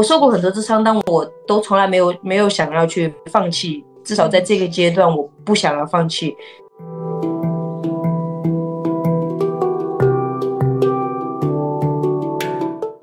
[0.00, 6.34] 我受过很多次伤，但我都从来没有没有想要去放弃，至少在这个阶段，我不想要放弃。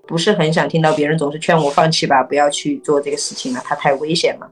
[0.08, 4.50] 不是很想听到别人总是劝我放弃吧，不要去做这个事情了，它太危险了。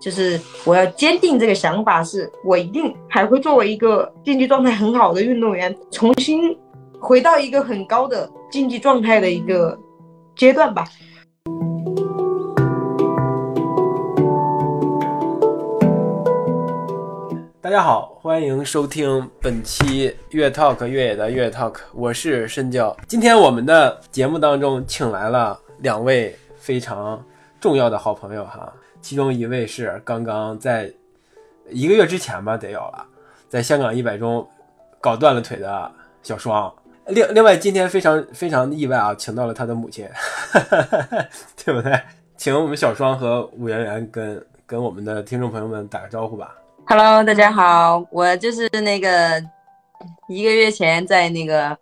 [0.00, 6.56] 就是我要坚定这个想法，是我一定还会作为一个竞技状态很好的运动员，重新
[7.00, 9.78] 回到一个很高的竞技状态的一个
[10.34, 10.84] 阶段吧。
[17.60, 22.96] 大家好，欢迎收听本期越 talk 越野的越 talk，我是申教。
[23.06, 27.22] 今天我们的节目当中请来了两位非常
[27.60, 28.72] 重要的好朋友哈。
[29.00, 30.92] 其中一位是刚刚在
[31.70, 33.06] 一个月之前吧，得有了，
[33.48, 34.46] 在香港一百中
[35.00, 36.72] 搞断了腿的小双。
[37.08, 40.06] 另另外，今天非常非常意外啊，请到了他的母亲，
[41.64, 42.00] 对不对？
[42.36, 46.54] 请我们小双和武媛媛跟跟我们的听众朋友们打个招呼吧。
[46.86, 49.42] Hello，大家好，我就是那个
[50.28, 51.76] 一个月前在那个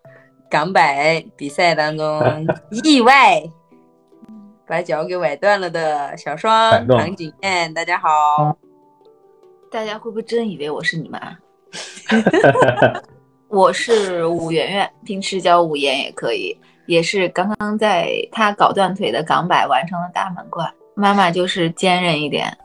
[0.49, 2.47] 港百比赛当中
[2.83, 3.41] 意外。
[4.69, 8.57] 把脚给崴断了的小双唐景燕，大家好。
[9.71, 11.21] 大家会不会真以为我是你们？
[13.49, 16.57] 我是武媛媛，平时叫武妍也可以。
[16.85, 20.69] 也是刚刚在她搞断腿的港百完成了大满贯。
[20.95, 22.55] 妈妈就是坚韧一点。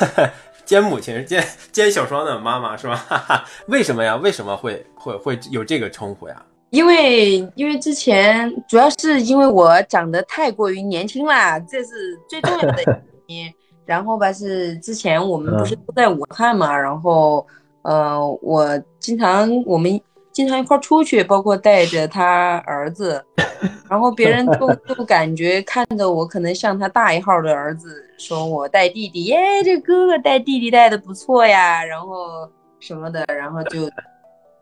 [0.64, 3.44] 兼母亲，兼兼小双的妈妈是吧？
[3.68, 4.16] 为什么呀？
[4.16, 6.42] 为什么会会会有这个称呼呀？
[6.70, 13.52] 因为因为之前主要是因为我长得太过于年轻啦，这是最重要的原因。
[13.84, 17.46] 然后吧，是之前我们不是都在武汉嘛，然后
[17.82, 20.00] 呃，我经常我们
[20.32, 23.24] 经常一块出去，包括带着他儿子，
[23.88, 32.50] 然后别人都都感觉看着我可能像他大一号的儿子，说我带弟弟，耶，这哥哥带弟弟带的不错呀，然后
[32.80, 33.90] 什么的，然后就。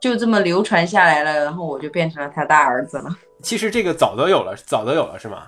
[0.00, 3.14] 就这么流传下来了，然后我就变成了他大儿子了。
[3.44, 5.42] 其实这个早都有了，早都有了是吗？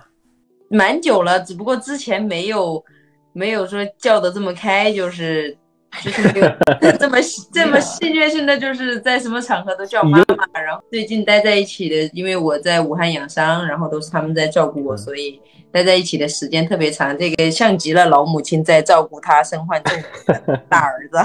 [0.69, 2.85] 蛮久了，只不过之前没有
[3.31, 5.57] 没有说叫的这么开，就是
[6.01, 6.47] 就是没有
[6.97, 7.17] 这么
[7.51, 10.61] 这么戏谑性的，就是在什么场合都叫妈妈。
[10.61, 15.39] 然后最近待在一起的，因为我在武汉养伤，然后都是他们在照顾我，所以
[15.71, 17.17] 待在一起的时间特别长。
[17.17, 21.17] 这个像极了老母亲在照顾他身患重病的 大儿子。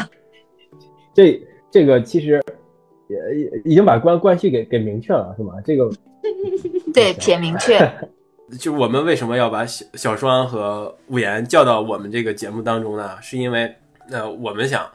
[1.15, 1.41] 这
[1.71, 2.43] 这个其实。
[3.09, 3.17] 也
[3.65, 5.55] 已经把关关系给给明确了，是吗？
[5.65, 5.91] 这个
[6.93, 7.91] 对，撇明确。
[8.61, 13.17] 就我们为什么要把小小双和五言叫到我们这个节目当中呢？
[13.23, 13.75] 是因为，
[14.09, 14.91] 那，我们想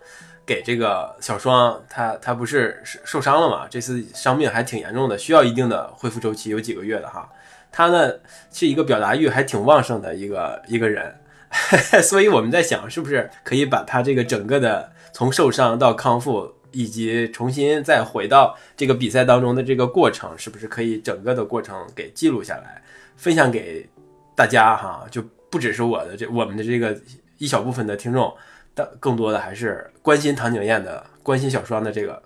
[0.46, 3.68] 给这个小双，他他不是受伤了嘛？
[3.69, 7.29] 这次伤病还挺严重的，需要一定的恢复周期，有几个月的哈。
[7.72, 8.13] 他呢
[8.51, 11.16] 是一个表达欲还挺旺盛的一个一个人，
[12.03, 16.53] 所以我们在想，是不是可以把他这个整个的从受伤到康复。
[16.75, 22.81] 以及重新再回到这个比赛当中的这个过程，是不是可以整个的过程给记录下来，
[23.16, 23.88] 分享给
[24.35, 25.06] 大家哈？
[25.12, 27.00] 就不只是我的这我们的这个
[27.38, 28.35] 一小部分的听众，
[28.75, 32.22] 但更多的还是关心唐景燕的、关心小双的这个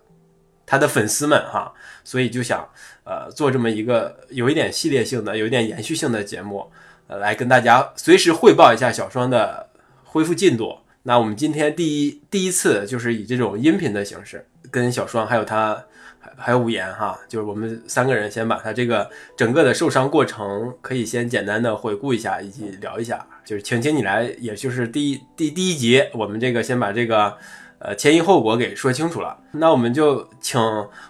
[0.65, 1.73] 他的粉丝们哈。
[2.03, 2.67] 所以就想
[3.03, 6.71] 呃做这么一个有一点系列性的、有一点延续性的节目，
[7.07, 9.69] 呃来跟大家随时汇报一下小双的
[10.03, 10.77] 恢复进度。
[11.03, 15.83] 那我们今天第一第一次就是以这种音频的形式，跟小双还有他
[16.19, 23.25] 还还有武言哈，就是我们三个人先把他这个整个的受伤过程可以先简单的回顾一下，以及聊一下。
[23.47, 27.33] 就是请请你来，也就是第一第第一集，我们这个先把这个
[27.79, 29.37] 呃前因后果给说清楚了。
[29.53, 30.59] 那我们就请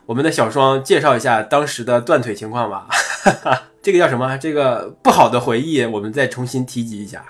[0.05, 2.87] 我们的小双介绍一下当时的断腿情况吧。
[3.81, 4.37] 这个叫什么？
[4.37, 7.25] 这个不好的回忆，我们再重新提及一下。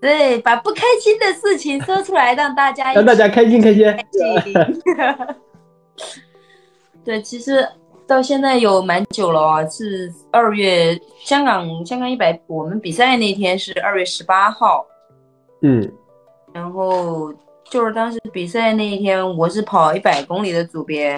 [0.00, 3.84] 对，把不开心的事情说出来，让大家让大家开心开心。
[7.04, 7.68] 对，其实
[8.06, 14.84] 到现在有蛮久了啊，是二月香港香港一百，我们比赛那天是二月十八号。
[15.62, 15.90] 嗯，
[16.52, 17.32] 然后
[17.70, 21.16] 就是当时比赛那一天，我是跑一百公里的组别，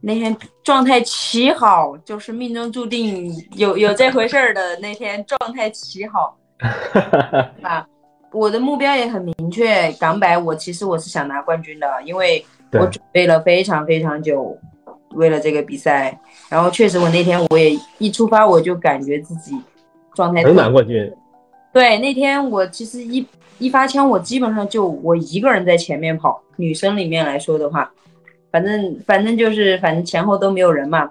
[0.00, 6.36] 那天状态奇好，就是命中注定有有这回事儿的那天状态奇好。
[7.62, 7.84] 啊，
[8.32, 14.56] 我的目标也很明确，港百我其实我是想拿冠军的，因为我准备了非常非常久，
[15.14, 16.18] 为了这个比赛。
[16.48, 19.56] 然后确实我那天我也一出发我就感觉自己
[20.14, 21.12] 状态能拿冠军。
[21.72, 23.26] 对，那天我其实一
[23.58, 26.42] 一发枪，我基本上就我一个人在前面跑。
[26.56, 27.88] 女生里面来说的话，
[28.50, 31.08] 反正反正就是反正前后都没有人嘛。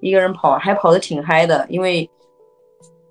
[0.00, 2.08] 一个人跑还跑得挺嗨的，因为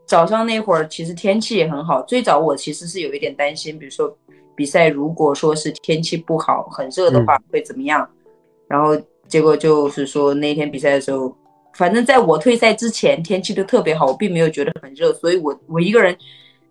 [0.05, 2.01] 早上那会儿其实天气也很好。
[2.03, 4.15] 最早我其实是有一点担心，比如说
[4.55, 8.07] 比赛如果说是天气不好、很热的话会怎么样，
[8.67, 8.95] 然后
[9.27, 11.35] 结果就是说那天比赛的时候，
[11.73, 16.15] 反正在我退赛之前天气都特别好，我并没有觉得很热，所以我我一个人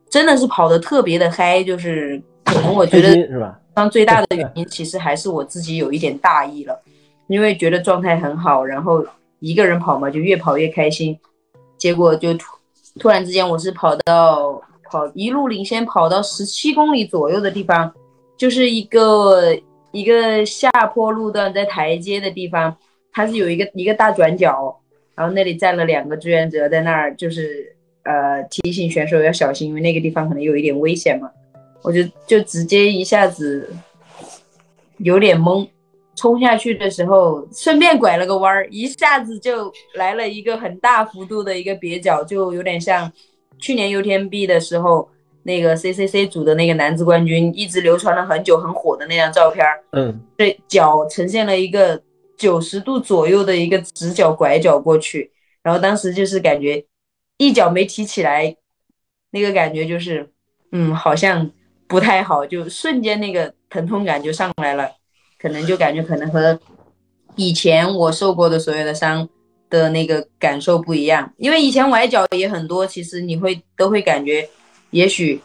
[0.09, 3.59] 真的是跑得特别的嗨，就是可能我觉得是吧？
[3.75, 6.81] 当最大的原因其实还是我自己有一点大意了，
[7.27, 9.05] 因为觉得状态很好，然后
[9.41, 11.19] 一个人跑嘛，就越跑越开心。
[11.77, 12.47] 结果就突
[13.01, 17.93] 突然之间，我是跑到跑一路领先，跑到十七公里左右的地方，
[18.39, 19.53] 就是一个
[19.95, 22.77] 一个下坡路段，在台阶的地方，
[23.13, 24.77] 它是有一个一个大转角，
[25.15, 31.31] 然后那里站了两个志愿者在那儿，就是呃提醒选手要小心，因为那个地方可能有一点危险嘛。
[31.83, 33.73] 我就就直接一下子
[34.99, 35.69] 有点懵，
[36.17, 43.13] 冲下去的时候顺便拐了个弯儿，一下子就来了一个很大幅度的一个蹩脚，就有点像
[43.61, 45.09] 去年 UTMB 的时候
[45.45, 49.81] 那个 CCC 组的那个男子冠军，一直流传了很久很火的那张照片儿。
[49.93, 52.03] 嗯，对，脚呈现了一个
[52.37, 55.31] 九十度左右的一个直角拐角过去，
[55.63, 56.85] 然后当时就是感觉
[57.39, 58.57] 一脚没提起来，
[59.31, 60.29] 那个感觉就是，
[60.73, 61.51] 嗯，好像。
[61.87, 64.91] 不太好，就瞬间那个疼痛感就上来了，
[65.39, 66.59] 可能就感觉可能和
[67.37, 69.29] 以前我受过的所有的伤
[69.69, 74.49] 的那个感受不一样，因为以前崴脚也很多，其实你会都会感觉，
[74.95, 75.41] 也许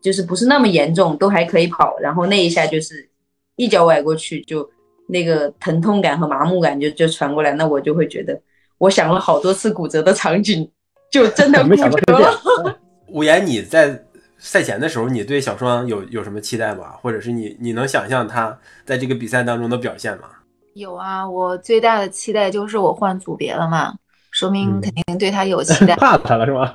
[0.00, 3.08] 就是不是那么严重，都还可以跑，然后那一下就是
[3.56, 4.68] 一脚崴过去，就
[5.08, 8.40] 那个疼痛感和麻木感就就传过来，那我就会觉得，
[8.78, 10.70] 我想了好多次骨折的场景，
[11.10, 12.40] 就真的 骨折了。
[13.08, 14.04] 五言，你在。
[14.40, 16.92] 赛前的时候，你对小双有有什么期待吗？
[17.02, 20.28] 或者是你你能想象他在这个比赛当中的表现吗？
[20.74, 23.92] 有啊，我最大的期待就是我换组别了嘛，
[24.38, 25.96] 说明肯定对他有期待。
[25.98, 26.72] 怕他了是吧？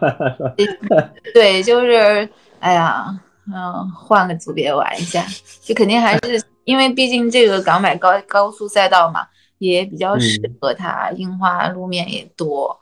[1.33, 2.27] 对，就是
[2.59, 3.05] 哎呀，
[3.47, 5.25] 嗯，换个组别玩一下，
[5.61, 9.25] 就肯定还是因为毕竟这个港百高高速赛道嘛，
[9.59, 12.77] 也比较适合他，樱花路面也多。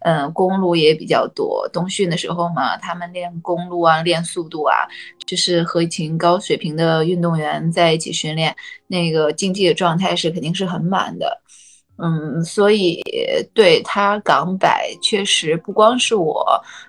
[0.00, 1.68] 嗯，公路也比较多。
[1.72, 4.86] 冬训的时候嘛，他们练公路啊，练速度啊，
[5.26, 8.54] 就是和一群高水平的运动员在一起训练，
[8.86, 11.40] 那个竞技的状态是肯定是很满的。
[11.98, 13.02] 嗯，所以
[13.54, 16.44] 对他港百确实不光是我，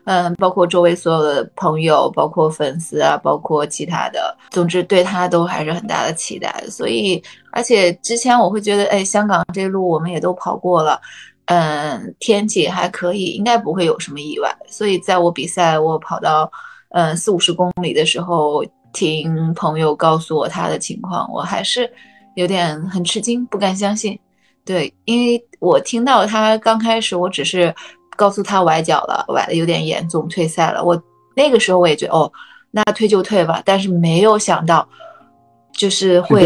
[0.05, 6.53] 嗯，包括周围所有的朋友，包括粉丝啊，包括其他的，总之对他都还是很大的期待。
[6.69, 10.99] 所以，而且之前我会觉得，哎，香港这路我们也都跑过了。
[11.45, 14.53] 嗯，天气还可以，应该不会有什么意外。
[14.67, 16.51] 所以在我比赛，我跑到
[16.89, 18.61] 嗯四五十公里的时候，
[18.91, 21.89] 听朋友告诉我他的情况，我还是
[22.35, 24.19] 有点很吃惊，不敢相信。
[24.67, 27.73] 对，因为我听到他刚开始，我只是
[28.17, 30.83] 告诉他崴脚了，崴的有点严重，退赛了。
[30.83, 31.01] 我
[31.35, 32.29] 那个时候我也觉得，哦，
[32.71, 33.61] 那退就退吧。
[33.63, 34.85] 但是没有想到，
[35.71, 36.45] 就是会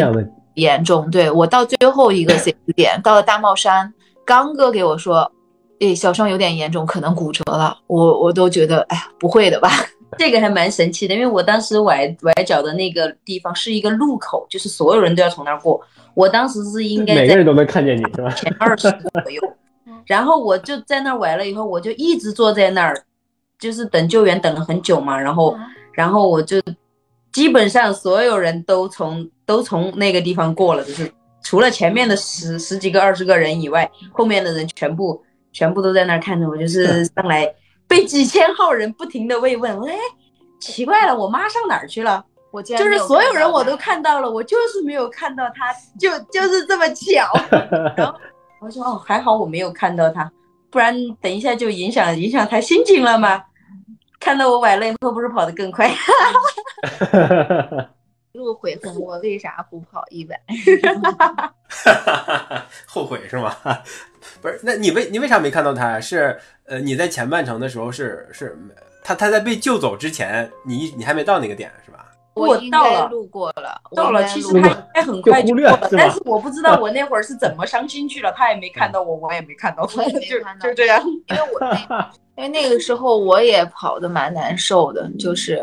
[0.53, 1.09] 严重。
[1.09, 3.91] 对我到最后一个 C 点，到了大帽山。
[4.24, 5.29] 刚哥给我说，
[5.79, 7.75] 诶，小伤有点严重，可能骨折了。
[7.88, 9.72] 我我都觉得，哎呀，不会的吧？
[10.18, 15.82] 这个还蛮神奇的，因为我当时崴崴脚的那个地方是一个路口，就是所有人都要从那儿过。
[16.13, 18.30] 我当时是应该每个人都能看见你是吧？
[18.32, 19.41] 前二十步左右，
[20.06, 23.03] 然后我就在那儿崴了以后，我就一直坐在那儿，
[23.58, 25.18] 就是等救援，等了很久嘛。
[25.18, 25.58] 然后，
[25.94, 26.62] 然后我就
[27.32, 31.10] 基本上所有人都从都从那个地方过了，就是
[31.41, 37.48] 除了前面的十十几个、二十个人以外，后面的人全部全部都在那儿看着我，就是上来
[37.91, 39.77] 被几千号人不停的慰问。
[39.86, 39.95] 哎，
[40.62, 42.24] 奇怪了，我妈上哪儿去了？
[42.51, 47.29] 我就是所有人我都看到了，我就是没有看到她， 就就是这么巧。
[47.98, 48.17] 然后
[48.62, 50.31] 我说哦，还好我没有看到她，
[50.69, 53.43] 不然等一下就影响影响她心情了嘛。
[54.19, 55.91] 看到我崴了以后，不是跑得更快？
[58.33, 60.39] 路悔恨我为啥不跑一百？
[62.86, 63.53] 后悔是吗？
[64.41, 65.99] 不是，那你为你为啥没看到他？
[65.99, 68.57] 是呃，你在前半程的时候是是，
[69.03, 71.97] 他他在被救走之前，你你还没到那个点是吧？
[72.33, 74.23] 我到了，路过了，到了。
[74.23, 80.19] 其实他应该很快就过了，但是我不知道我那会儿是怎么伤心去了，他也没看到我，我也没看到他，就
[80.61, 81.03] 就这样。
[81.05, 85.61] 因为我那 因为那个时候我也跑的蛮难受的，就是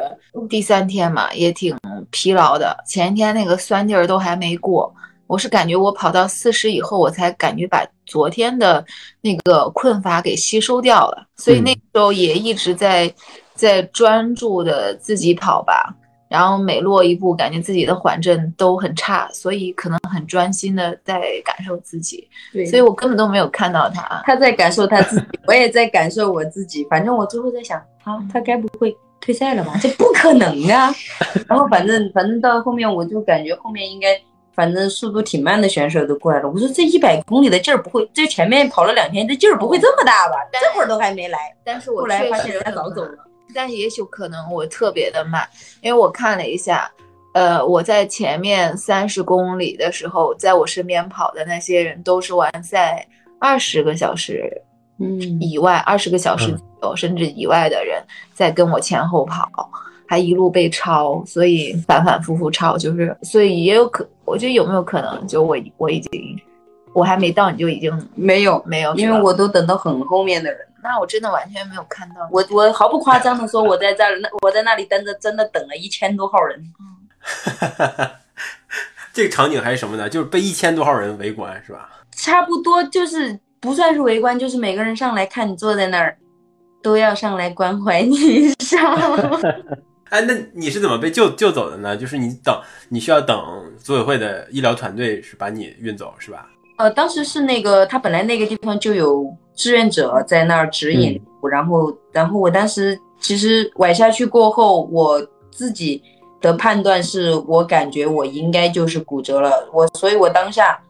[0.48, 1.74] 第三天嘛，也挺
[2.10, 2.76] 疲劳的。
[2.86, 4.94] 前一天那个酸劲儿都还没过，
[5.28, 8.85] 我是感觉我跑到四十以后，我才感觉把昨天的
[9.20, 13.12] 那个困乏给吸收掉了，所以那时候也一直在
[13.54, 15.94] 在专注的自己跑吧。
[16.28, 24.23] 然后每落一步，感觉自己的缓震都很差，所以可能很专心的在感受自己，对所以我根本都没有看到他。
[24.26, 26.87] 他在感受他自己，我也在感受我自己。
[26.90, 29.73] 反正我最后在想，啊，他该不会退赛了吧？
[29.80, 30.94] 这不可能啊！
[31.49, 34.08] 然后反正反正到后面我就感觉后面应该，
[34.58, 36.50] 反正速度挺慢的选手都过来了。
[36.50, 40.34] 我说这一百公里的劲儿不会，这前面跑了两天，这劲儿不会这么大吧？
[40.50, 43.24] 这会儿都还没来，但是我后来确实发现人家早走了。
[43.54, 45.48] 但也许可能我特别的慢，
[45.80, 46.90] 因为我看了一下，
[47.34, 53.06] 呃，我在前面三十公里的时候，在我身边跑的那些人都是完赛
[53.38, 54.50] 二十个小时
[54.98, 58.02] 嗯，以外，二十个小时嗯左右、甚至以外的人
[58.34, 59.48] 在跟我前后跑，
[60.08, 66.40] 还一路被抄，所以反反复复抄，就是所以也有可，我觉得有没有可能，就我我已经
[66.94, 70.60] 我还没到，你就已经没有，没有，因为我都等到很后面的人。
[70.80, 76.72] 那我真的完全没有看到，我我毫不夸张的说，我在这儿，那我在那里等着，真的等了一千多号人。
[79.12, 80.08] 这个场景还是什么呢？
[80.08, 81.90] 就是被一千多号人围观，是吧？
[82.12, 86.16] 差不多就是不算是围观，就是每个人上来看你坐在那儿，
[86.80, 88.78] 都要上来关怀你一下。
[90.10, 91.96] 哎，那你是怎么被救救走的呢？
[91.96, 93.38] 就是你等，你需要等
[93.78, 96.48] 组委会的医疗团队是把你运走，是吧？
[96.78, 106.02] 呃，当时是那个他本来那个地方就有志愿者在那儿指引，然后然后我当时其实崴下去过后，我自己
[106.40, 110.80] 的判断是我感觉我应该就是骨折了，我所以，我当下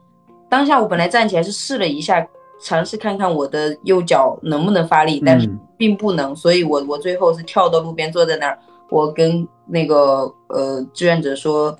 [0.48, 2.26] 当下我本来站起来是试了一下，
[2.62, 8.58] 尝试看看我的右脚能不能发力，但是嗯并不能，所以我我最后是跳到路边坐在那儿，
[8.90, 11.76] 我跟那个呃志愿者说，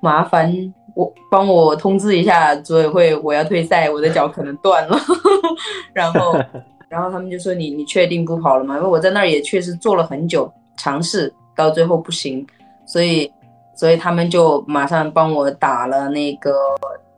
[0.00, 0.52] 麻烦
[0.94, 4.96] 我帮我通知一下组委会，我要退赛，我的脚可能断了。
[5.92, 6.32] 然后
[6.88, 8.76] 然后他们就说你你确定不跑了吗？
[8.76, 12.46] 因为我在那儿也确实做了很久，尝试到最后不行，
[12.86, 13.30] 所以
[13.74, 16.54] 所以他们就马上帮我打了那个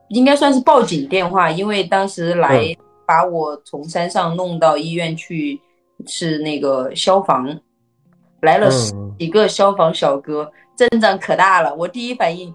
[0.08, 5.60] 应该算是报警电话，因为当时来嗯把我从山上弄到医院去
[6.06, 7.46] 是那个消防，
[8.44, 11.74] 来了十嗯几个消防小哥，阵仗可大了。
[11.74, 12.54] 我第一反应，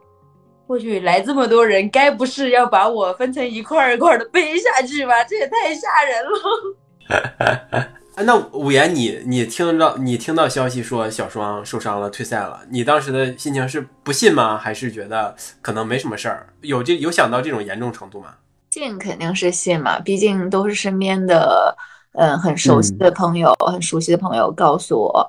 [0.68, 5.24] 我去来这么多人，该不是要把我分成一块儿一块儿的背下去吧？
[5.24, 7.90] 这也太吓人了。
[8.16, 14.58] 啊，那五言你你听到你听到消息说小双受伤了退赛了，你当时的心情是不信吗？
[14.58, 16.48] 还是觉得可能没什么事儿？
[16.62, 18.36] 有这有想到这种严重程度吗？
[18.72, 21.76] 信肯定是信嘛，毕竟都是身边的，
[22.14, 25.28] 嗯，很熟悉的朋友，很熟悉的朋友告诉我，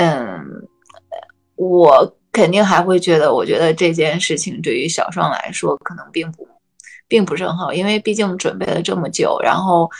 [0.00, 0.46] 嗯，
[1.56, 6.48] 我肯定还会觉得，我觉得这件事情对于小双来说可能并不，
[7.06, 9.90] 并不是很好，因为毕竟准备了这么久，然后，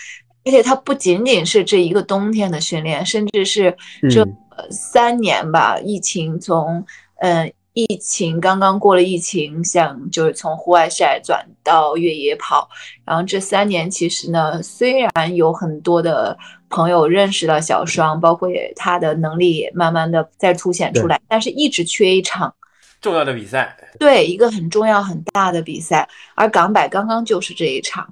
[0.45, 3.77] 而且它不仅仅是这一个冬天的训练，甚至是
[4.11, 4.27] 这
[4.71, 6.85] 三年吧，疫情从
[7.21, 7.53] 嗯。
[7.73, 12.69] 疫情刚刚过了，疫情像就是从户外赛转到越野跑，
[13.05, 16.37] 然后这三年其实呢，虽然有很多的
[16.71, 22.55] 朋友认识了小双，包括也他的能力也慢慢的在凸显出来，但是一直缺一场。
[23.03, 28.07] 重要的比赛，对一个很重要很大的比赛，而港百刚刚就是这一场，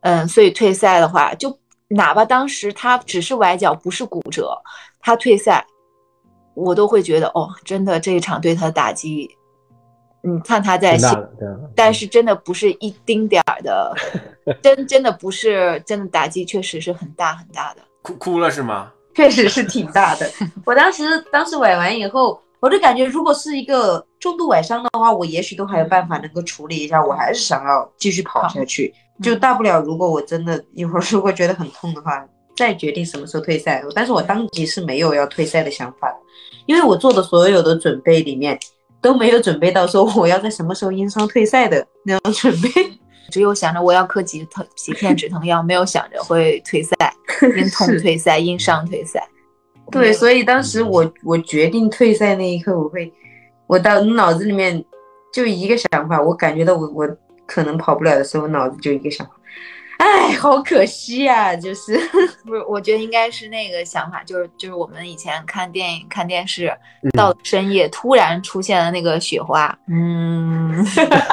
[0.00, 4.52] 嗯，所以退赛的话，就哪怕当时他只是崴脚，不是骨折，
[5.00, 5.64] 他退赛，
[6.54, 9.30] 我都会觉得哦，真的这一场对他的打击，
[10.22, 10.98] 你看他在
[11.76, 13.94] 但是真的不是一丁点儿的，
[14.60, 17.82] 真真的不是真的打击，确实是很大很大的。
[18.02, 18.92] 哭哭了是吗？
[19.14, 20.30] 确实是挺大的。
[20.66, 28.92] 我当时当时崴完以后，我就感觉如果是一个重度崴伤的话，我也许都还有办法能够处理一下，我还是想要继续跑下去。
[28.96, 33.80] 嗯就大不了，如果我真的一会儿如果觉得很痛的话，再决定什么时候退赛。
[33.94, 36.16] 但是我当即是没有要退赛的想法的，
[36.66, 38.58] 因为我做的所有的准备里面
[39.00, 42.68] 都没有准备到说我要在什么时候因伤退赛的那种准备。
[43.30, 46.94] 只有想着我要嗑几疼几片止疼药，没有想着会退赛，
[47.56, 49.26] 因痛退赛， 因伤退赛。
[49.90, 53.12] 对，所以当时我我决定退赛那一刻，我会，
[53.66, 54.82] 我到脑子里面
[55.32, 59.32] 就一个想法，我感觉到我我可能跑不了的时候，脑子就一个想法，
[60.02, 61.96] 哎，好可惜呀、就是
[62.44, 70.84] 不是，我觉得应该是那个想法，就是就是我们以前看电影、看电视，嗯到深夜突然出现了那个雪花，嗯，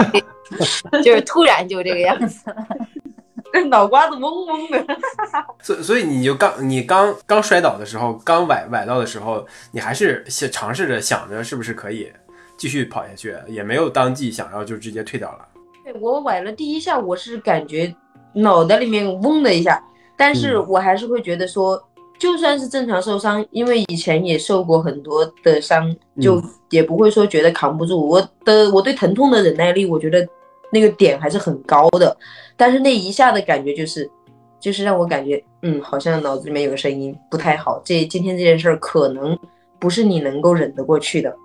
[1.03, 2.45] 就是突然就这个样子。
[3.51, 4.85] 这脑瓜子嗡嗡的。
[5.63, 12.13] 所以所以你就刚你刚刚摔倒的时候，刚崴崴到的时候，你还是想尝试着想着是不是可以
[12.55, 15.47] 继续跑下去，也没有当即想要就直接退掉了。
[15.83, 17.91] 对我崴了第一下，我是感觉
[18.33, 19.83] 脑袋里面嗡的一下，
[20.17, 21.81] 但是嗯我还是会觉得说，
[22.17, 28.07] 就算是正常受伤，因为以前也受过很多的伤，就也不会说觉得扛不住。
[28.07, 30.27] 我的我对疼痛的忍耐力，我觉得
[30.71, 32.15] 那个点还是很高的。
[32.55, 34.09] 但是那一下的感觉就是，
[34.59, 37.81] 就是让我感觉，嗯，好像脑子里面有个声音不太好。
[37.85, 39.37] 这今天这件事儿可能
[39.79, 41.35] 不是你能够忍得过去的。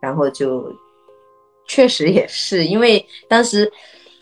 [0.00, 0.70] 然后就
[1.66, 3.72] 确实也是因为当时，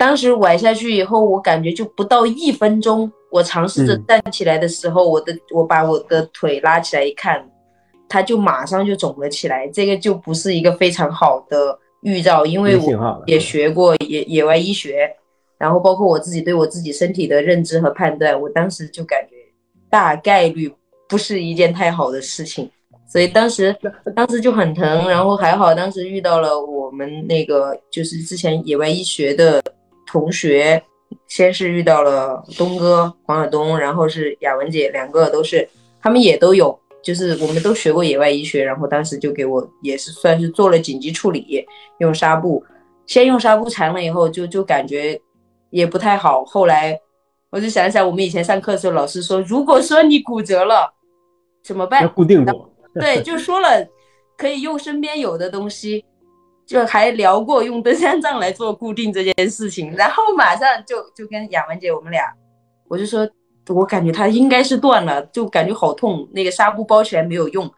[0.03, 3.09] 当时崴下去以后，我感觉就不到一分钟。
[3.31, 7.49] 我尝试着站起来的时候，我的我把我的腿拉起来一看，
[8.09, 9.69] 它就马上就肿了起来。
[9.69, 15.09] 这个就不是一个非常好的预兆，因为我也学过野野外医学，
[15.57, 19.37] 然后包括我自己对我自己身体的认知和判断，我当时就感觉
[19.89, 20.69] 大概率
[21.09, 22.69] 不是一件太好的事情，
[23.09, 23.73] 所以当时
[24.17, 29.63] 当时就很疼，然后还好当时遇到了我们那个就是之前野外医学的
[30.13, 30.85] 同学。
[31.27, 35.69] 先是遇到了东哥黄晓东，然后是雅文姐，两个都是，
[36.01, 41.67] 他们也都有，就是我们都学过野外医学，然后当时就给我也是算是做了紧急处理，
[41.99, 42.65] 用纱布，
[43.07, 45.21] 先用纱布缠了以后，就就感觉
[45.69, 46.43] 也不太好。
[46.47, 46.99] 后来
[47.51, 50.95] 我就想想，我们以前上课的时候，老师说，如果说你骨折了
[51.63, 52.03] 怎么办？
[52.03, 52.75] 要固定住。
[52.95, 53.69] 对，就说了
[54.39, 56.07] 可以用身边有的东西。
[56.73, 62.25] 就还聊过用登山杖来做固定这件事情，然后马上就就跟雅文姐我们俩，
[62.89, 63.29] 我就说，
[63.69, 67.71] 我感觉它应该是断了，就感觉好痛，那个纱布包起来没有用，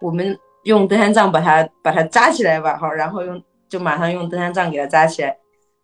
[0.00, 5.36] 我们用登山杖把它把它扎起来吧，好，然后用就马上用登山杖给它扎起来，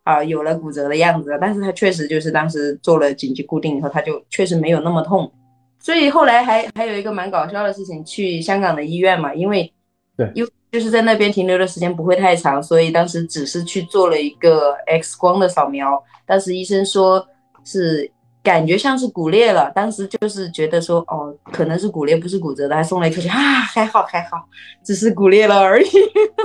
[0.03, 5.31] 啊，有了骨折的样子，但是它确实就是当时做了紧急固定以后，它就确实没有那么痛，
[5.77, 9.71] 所以后来还还有一个蛮搞笑的事情，去香港的医院嘛，因为
[10.17, 10.43] 对，因。
[10.71, 16.03] 就是在那边停留的时间不会太长，所以当时只是去做了一个 X 光的扫描。
[16.25, 17.25] 当时医生说
[17.63, 18.11] 是
[18.43, 24.45] 感觉像是骨裂了，当时就是觉得说哦，可能是骨裂，不是骨折的，还送了一口气啊，还好还好，
[24.83, 25.87] 只是骨裂了而已。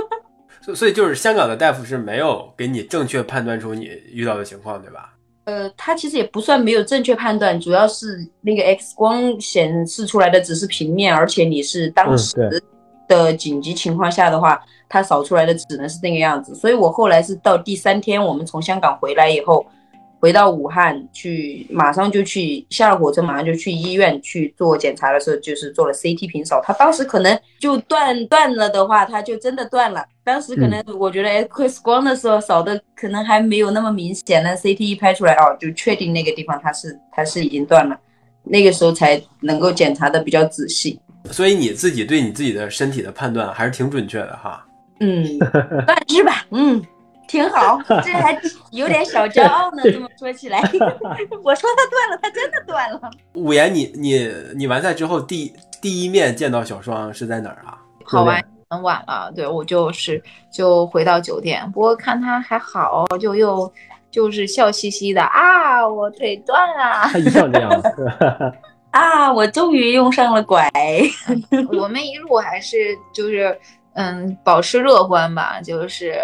[0.63, 5.13] 所所以就是香港的大夫是没有给你正确判断出你遇到的情况，对吧？
[5.45, 12.63] 呃，他其实也不算没有正确判断，主要是那个 X 光显示出来的只是平面，而且你是当时。
[13.11, 16.55] 的紧急情况下的话，他扫出来的只能是那个样子。
[16.55, 19.65] 所以我后来是到第三天，我们从香港回来以后，
[20.21, 26.61] 回到武汉去，马上就去下了火车，马上就去医院去做检查的时候，就是做了 CT 平扫。
[26.63, 30.05] 他当时可能就断断了的话，他就真的断了。
[30.23, 37.99] 当时可能我觉得 X 光的时候扫的可能还没有那么明显，那 CT 一拍出来哦，就确定那个地方它是它是已经断了，
[38.43, 40.99] 那个时候才能够检查的比较仔细。
[41.29, 44.65] 所以你自己对你自己的身体的判断还是挺准确的哈。
[44.99, 45.25] 嗯，
[45.85, 46.81] 半只吧，嗯，
[47.27, 48.39] 挺好， 这还
[48.71, 49.83] 有点小骄傲呢。
[49.83, 50.59] 这么说起来，
[51.43, 52.99] 我说它断了，它真的断了。
[53.35, 57.77] 五言，你你你完赛之后第第一面见到小双是在哪儿啊？
[58.05, 63.71] 跑完很晚了，对我就是就回到酒店，不过看他还好，就又
[64.11, 67.09] 就是笑嘻嘻的啊，我腿断了。
[67.11, 67.71] 他一向这样。
[68.91, 69.31] 啊！
[69.31, 70.69] 我终于用上了拐。
[71.79, 73.57] 我们一路还是就是
[73.93, 75.61] 嗯，保持乐观吧。
[75.61, 76.15] 就是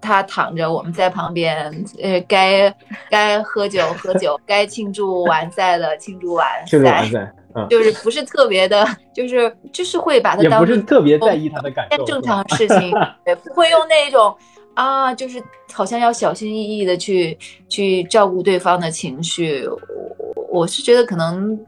[0.00, 2.72] 他躺着，我们在旁边，呃，该
[3.10, 6.66] 该喝酒喝酒，该庆祝完赛了庆祝完赛。
[6.66, 12.92] 庆祝完赛，嗯，就是不是特别的，就是就是会把他当不是特别在意他的感受，正常事情，
[13.26, 14.32] 也，不会用那种
[14.74, 17.36] 啊，就是好像要小心翼翼的去
[17.68, 19.66] 去照顾对方的情绪。
[19.66, 21.58] 我我是觉得可能。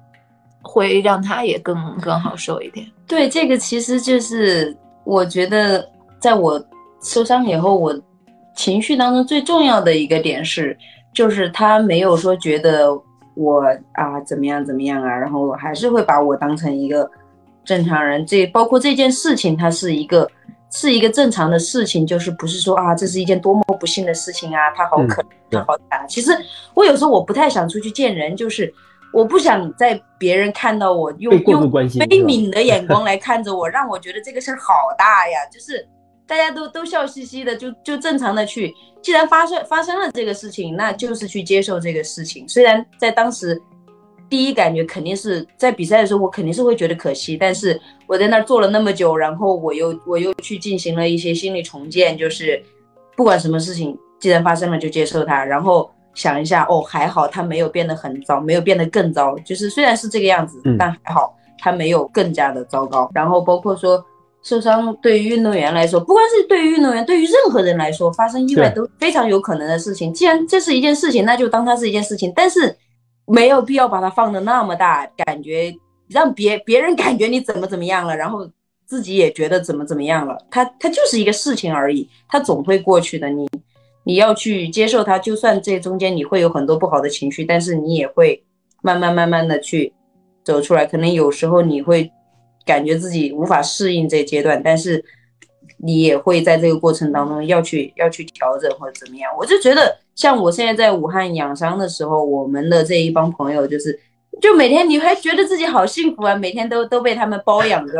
[0.67, 2.85] 会让他也更更好受一点。
[3.07, 6.61] 对，这个其实就是我觉得，在我
[7.01, 7.97] 受伤以后，我
[8.57, 10.77] 情绪当中最重要的一个点是，
[11.15, 12.91] 就是他没有说觉得
[13.35, 17.09] 我啊怎么样怎么样啊，然后我还是会把我当成一个
[17.65, 18.27] 正常人。
[18.27, 20.29] 这包括这件事情，它是一个
[20.73, 26.05] 是一个正常的事情，就是不是说啊这是一件多么不幸的事情啊，他好可怜他好惨。
[26.09, 26.33] 其实
[26.75, 28.75] 我有时候我不太想出去见人，就是。
[29.13, 35.39] 我不想在别人看到我用用悲悯的眼光来看着我，让我觉得这个事儿好大呀。
[35.51, 35.89] 就是
[36.27, 38.75] 大家都都笑嘻嘻的，就就正常的去。
[39.01, 42.47] 既然发生发生了这个事情，那就是去接受这个事情。
[42.49, 43.59] 虽然在当时
[44.29, 47.37] 第一感觉肯定是在比赛的时候，我肯定是会觉得可惜。
[47.37, 52.63] 但是我在那儿坐了那么久，然后我又 我又去进行了一些心理重建，就是
[53.17, 55.91] 不管什么事情，既然发生了就接受它，然后。
[56.17, 59.39] 想一下哦，还好他没有变得很糟，没有变得更糟。
[59.45, 63.09] 就是虽然是这个样子，但还好他没有更加的糟糕。
[63.15, 64.05] 然后包括说
[64.43, 70.13] 受伤，对于运动员来说，不光是对于运动员，对于任何人来说，发生意外都非常有可能的事情。
[70.15, 72.33] 既然这是一件事情，那就当它是一件事情。
[72.35, 72.75] 但是
[73.27, 75.75] 没有必要把它放的那么大，感觉
[76.09, 78.49] 让别别人感觉你怎么怎么样了，然后
[78.87, 80.39] 自己也觉得怎么怎么样了。
[80.51, 83.29] 它它就是一个事情而已，它总会过去的。
[83.29, 83.47] 你
[84.07, 88.45] 你要去接受它，就算这中间你会有很多不好的情绪，但是你也会
[88.81, 89.93] 慢慢慢慢的去
[90.45, 90.87] 走出来。
[90.87, 92.11] 可能有时候你会
[92.65, 95.05] 感觉自己无法适应这阶段，但是
[95.79, 99.31] 你也会在这个过程当中要去要去调整或者怎么样。
[99.37, 103.99] 我就觉得，像我现在在武汉养伤的时候，我们的这一帮朋友就是。
[104.39, 107.95] 就每天你还觉得自己好幸福啊，每天都都被他们包养着，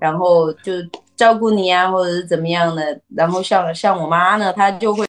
[0.00, 0.72] 然后就
[1.18, 2.98] 照顾你啊，或者是怎么样的。
[3.14, 5.06] 然后像像我妈呢，她就会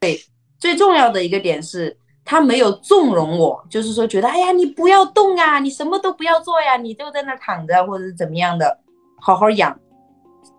[0.60, 1.96] 最重要的一个点是，
[2.26, 8.78] 她没有纵容我，就是说觉得哎呀你不要动啊，你什么都不要做呀，你就在那躺着或者是怎么样的，
[9.22, 9.80] 好好养。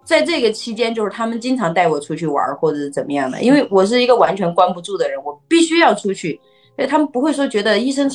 [0.04, 6.40] 在这个期间，就是他们经常带我出去玩或者是怎么样的，因为我是一个完全关不住的人，我必须要出去，
[6.76, 8.08] 所以他们不会说觉得医生。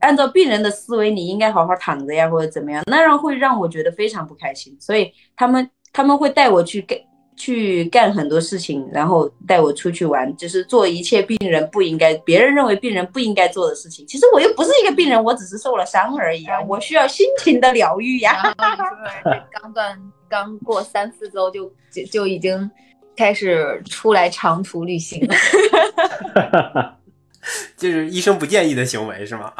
[0.00, 4.76] 按照病人的思维，你应该好好躺着呀，或者怎么样，那样会让我觉得非常不开心。
[4.78, 6.98] 所以他们他们会带我去干
[7.36, 14.06] 去干很多事情，然后带我出去玩，就是做一切病人不应该、别人认为病人不应该做的事情。
[14.06, 18.54] 其实我又不是一个病人，我只是受了伤而已啊，我需要心情的疗愈呀。
[19.50, 22.70] 刚断刚过三四周就就就已经
[23.16, 25.34] 开始出来长途旅行了。
[27.74, 29.50] 就是医生不建议的行为是吗？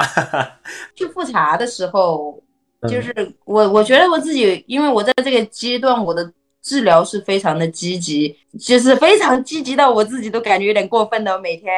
[0.95, 2.43] 去复查的时候，
[2.83, 3.13] 就是
[3.45, 11.39] 我我觉得我自己，因为我在这个阶段，我的治疗是非常的积极，就是非常积极到我自己都感觉有点过分的。
[11.41, 11.73] 每天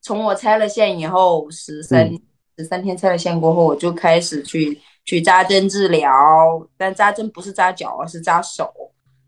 [0.00, 2.10] 从我拆了线以后，十三
[2.56, 6.12] 十三天拆了线过后，我就开始去去扎针治疗，
[6.76, 8.72] 但扎针不是扎脚，而是扎手，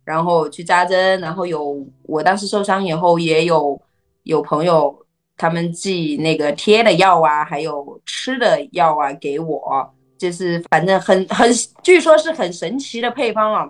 [0.05, 3.81] 然后去扎针，然后有我当时受伤以后，也有
[4.23, 4.99] 有朋友。
[5.35, 11.51] 他们寄那个贴的药啊，还有吃的药啊给我，就是反正很很，
[11.83, 13.69] 据说是很神奇的配方啊。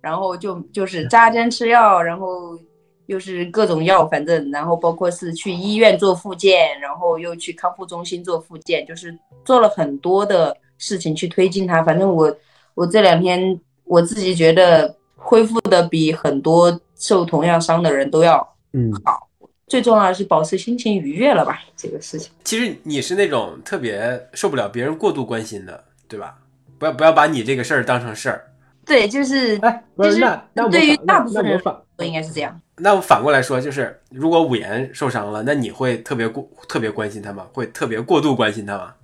[0.00, 2.58] 然后就就是扎针吃药，然后
[3.06, 11.82] 又是各种药，反正然后包括是去医院做复健，然后又去康复中心做复健，就是做了很多的事情去推进它。
[11.82, 12.36] 反正我
[12.74, 19.26] 我这两天我自己觉得恢复的比很多受同样伤的人都要嗯好。
[19.66, 21.62] 最重要的是保持心情愉悦了吧？
[21.74, 26.38] 这个事情，其实你是那种特别受不了别人过度关心的，对吧？
[26.78, 28.50] 不要不要把你这个事儿当成事儿。
[28.84, 31.60] 对，就是哎，不是那那对于大部分人
[31.96, 32.60] 都应该是这样。
[32.76, 37.46] 那我反过来说，就是如果五言受伤了，那你会特别过特别关心他吗？
[37.52, 38.94] 会特别过度关心他吗？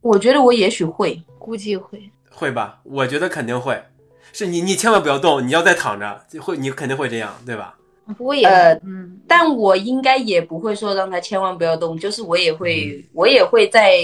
[0.00, 2.80] 我觉得我也许会，估计会会吧。
[2.84, 3.80] 我觉得肯定会。
[4.32, 7.74] 是你你千万不要动，你要再躺着，会你肯定会这样，对吧？
[8.16, 8.48] 不过也，
[8.84, 13.94] 嗯，但我应该也不会说让他千万不要动，就是我也会，我也会在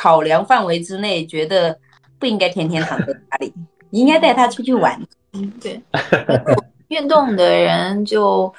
[0.00, 1.78] 考量范围之内，觉得
[2.18, 3.52] 不应该天天躺在家里，
[3.90, 4.98] 应该带他出去玩。
[5.34, 5.80] 嗯，对，
[6.88, 8.52] 运动的人就。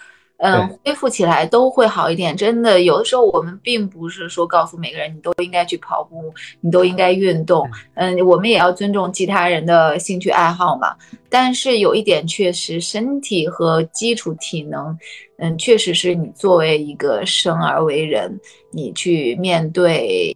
[0.43, 2.35] 嗯，恢复起来都会好一点。
[2.35, 7.69] 真的，有的时候我们并不是说告诉每个人你都应该去跑步，你都应该运动。
[7.93, 10.95] 嗯，我们也要尊重其他人的兴趣爱好嘛。
[11.29, 14.97] 但是有一点确实，身体和基础体能，
[15.37, 18.35] 嗯，确实是你作为一个生而为人，
[18.71, 20.33] 你去面对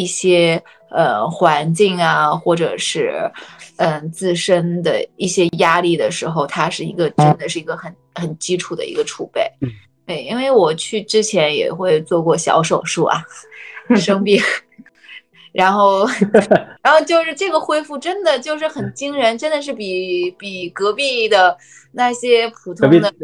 [0.00, 3.30] 一些呃环境啊，或者是
[3.76, 7.94] 嗯自身的一些压力的时候，它是一个真的是一个很。
[8.12, 9.40] 很基础的一个储备，
[10.04, 13.22] 对，因为我去之前也会做过小手术啊，
[13.96, 14.42] 生病，
[15.52, 16.06] 然后，
[16.82, 21.56] 然后就是这个恢复真的就是很惊人，真的是比比隔壁的
[21.92, 23.12] 那些普通的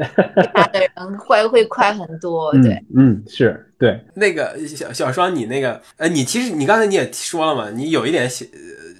[0.73, 8.29] 的人会会快很多，对，嗯，是对，那个小小双，你那个，呃，你其实你刚才你也说了嘛，你有一点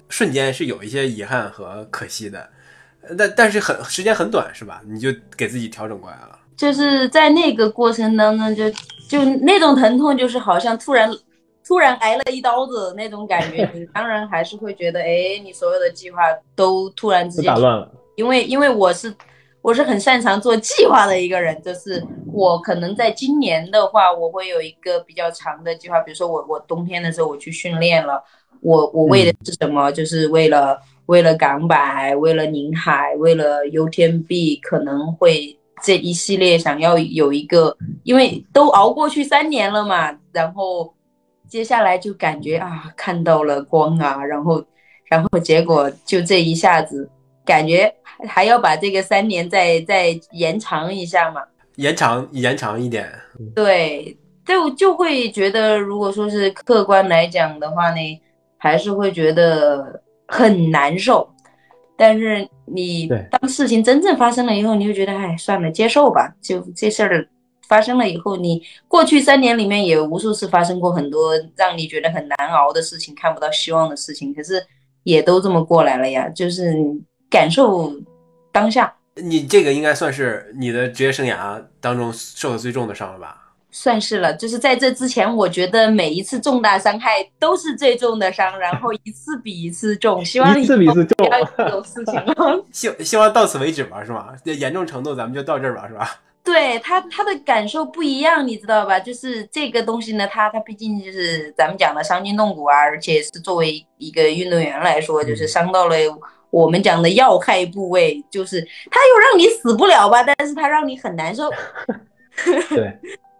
[0.09, 2.49] 瞬间是有一些遗憾和可惜的。
[3.17, 4.81] 但但是很时间很短是吧？
[4.85, 6.37] 你就给自己调整过来了。
[6.57, 8.69] 就是在那个过程当中，就
[9.07, 11.09] 就那种疼痛，就是好像突然
[11.67, 13.69] 突然挨了一刀子那种感觉。
[13.75, 16.21] 你当然还是会觉得，哎，你所有的计划
[16.55, 17.91] 都突然之间打乱了。
[18.15, 19.13] 因为因为我是
[19.61, 25.99] 我是很擅长做计划的一个人，就是我可能在今年的话，我会有一个比较长的计划。
[25.99, 28.23] 比如说我我冬天的时候我去训练了，
[28.61, 29.91] 我我为的是什么？
[29.91, 30.79] 就是为了。
[31.07, 40.93] 为了港百，为了宁海，为了 UTMB，可能会这一系列想要有一个，因为都熬过去三年了嘛，然后
[41.47, 44.63] 接下来就感觉啊看到了光啊，然后
[45.09, 47.09] 然后结果就这一下子
[47.45, 47.93] 感觉
[48.27, 51.41] 还要把这个三年再再延长一下嘛，
[51.75, 53.07] 延长延长一点，
[53.55, 58.21] 对，就就会觉得如果说是客观来讲的话呢，
[58.57, 60.01] 还是会觉得。
[60.29, 61.25] 很难受。
[61.95, 66.29] 但是你当事情真正发生了以后，你就觉得，哎，算了，接受吧。
[66.41, 67.25] 就这事儿
[67.67, 74.65] 发生了以后，你过去三年里面也无数次发生过很多让你觉得很难熬的事情，看不到希望的事情，可是
[75.03, 76.29] 也都这么过来了呀。
[76.29, 77.93] 就是你感受
[78.51, 83.43] 当下，你这个应该算是你的职业生涯当中受的最重的伤了吧？
[83.69, 84.33] 算是了。
[84.33, 90.23] 就是在这之前，我觉得每一次重大伤害都是最重的伤，然后一次比一次重。
[90.23, 92.65] 希望一次比一次重不要有这种事情了。
[92.71, 94.33] 希希望到此为止吧，是吧？
[94.43, 96.09] 这严重程度咱们就到这儿吧，是吧？
[96.47, 98.97] 对他他的感受不一样，你知道吧？
[98.97, 105.95] 就是这个东西呢，他他毕竟就是咱们讲的伤筋动骨啊，而且是作为一个运动员来说，就是伤到了
[106.49, 111.49] 我们讲的要害部位，就是他又让你死不了吧，但是他让你很难受。
[112.69, 112.97] 对，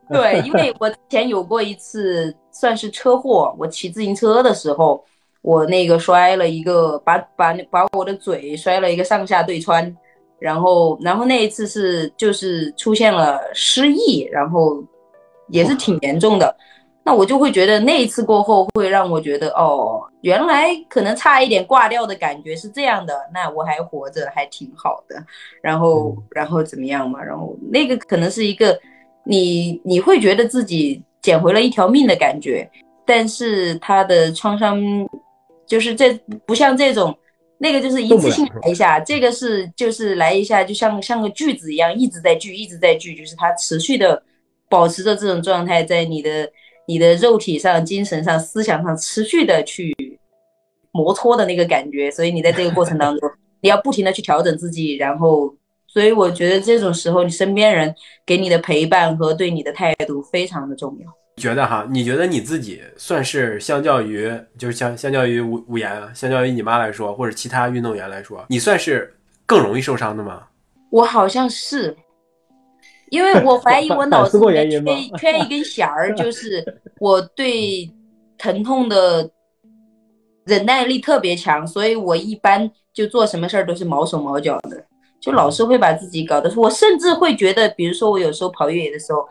[0.09, 5.01] 对，因为我之前有过一次算是车祸，我骑自行车的时候，
[5.41, 9.95] 我那个摔了一个，把把把我的嘴摔了一个上下对穿，
[10.39, 14.83] 然后然后那一次是就是出现了失忆，然后
[15.49, 16.55] 也是挺严重的。
[17.03, 25.15] 那我就会觉得那一次过后会让我觉得哦，原来可能差一点挂掉的感觉是这样的，那我还活着还挺好的。
[25.61, 27.23] 然后然后怎么样嘛？
[27.23, 28.77] 然后那个可能是一个
[29.23, 32.69] 你你会觉得自己捡回了一条命的感觉，
[33.05, 34.77] 但是他的创伤
[35.65, 36.13] 就是这
[36.45, 37.17] 不像这种。
[37.59, 44.21] 那个就是一次性来一下，这个是就是来一下，就像像个锯子一样，一直在锯，一直在锯，就是它持续的
[44.69, 46.49] 保持着这种状态，在你的
[46.87, 49.95] 你的肉体上、精神上、思想上持续的去
[50.91, 53.29] 摩擦的那个感觉，所以你在这个过程当中，
[53.61, 55.55] 你要不停的去调整自己，然后，
[55.87, 57.93] 所以我觉得这种时候，你身边人
[58.25, 61.11] 给你的陪伴和对你的态度非常的重要。
[61.37, 70.47] 觉得哈，你觉得你自己算是相较于就是相相较于吴吴岩，相较于你妈来说，或者其他运动员来说，你算是更容易受伤的吗？
[70.89, 71.95] 我好像是，
[73.11, 77.87] 因为我怀疑我脑子里面 缺缺一根弦儿，就是我对
[78.35, 79.29] 疼痛的
[80.43, 84.83] 忍耐力特别强，所以我一般就做什么事儿都是毛手毛脚的，
[85.21, 89.23] 就老是会把自己搞得，我甚至会觉得，比如说我有时候跑越野的时候。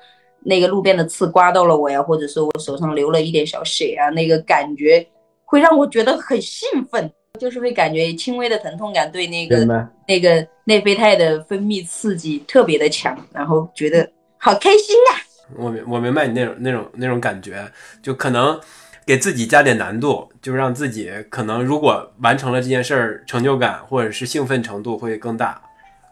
[0.49, 5.05] 那个路边的刺刮到了我呀，或者是我手上流了一点小血啊，那个感觉
[5.45, 15.11] 会让我觉得很兴奋，就是会感觉轻微的疼痛感对那个那个内啡肽的分泌刺激特别的强，然后觉得好开心啊！
[15.57, 17.69] 我明我明白你那种那种那种感觉，
[18.01, 18.59] 就可能
[19.05, 25.61] 给自己加点难度，就让自己可能如果完成了这件事儿，成就感或者是兴奋程度会更大。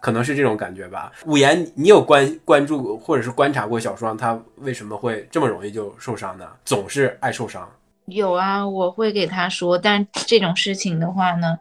[0.04, 1.10] 可能是这种感觉吧。
[1.24, 6.46] 五言，你有关关注或者是观察过小双，他为什么会这么容易就受伤呢？
[6.62, 7.66] 总是爱受伤。
[8.04, 11.58] 有啊，我会给他说，但这种事情的话呢，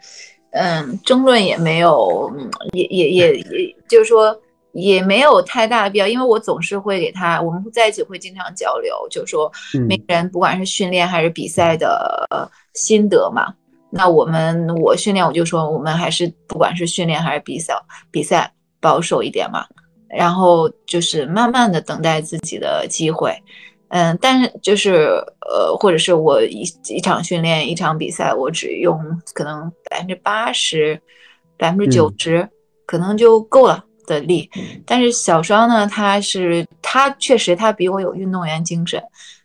[0.51, 2.29] 嗯，争论也没有，
[2.73, 4.37] 也也也也，就是说
[4.73, 9.49] 也没有太大的必要，因为我总是会给他，我们在一起会经常交流，就是说
[9.87, 12.27] 每个人不管是训练还是比赛的
[12.73, 13.53] 心得嘛。
[13.95, 17.75] 那我们我训练我就说我们还是不管是训练还是比赛
[18.09, 18.51] 比赛
[18.81, 19.67] 保守一点嘛，
[20.09, 23.31] 然后就是慢慢的等待自己的机会，
[23.89, 28.99] 嗯，但是就是呃或者是我一一场训练一场比赛我只用
[29.35, 30.99] 可能百分之八十
[31.55, 32.49] 百分之九十
[32.87, 34.49] 可能就够了的力，
[34.87, 38.99] 但是小双呢他是他确实他比我有运动员精神，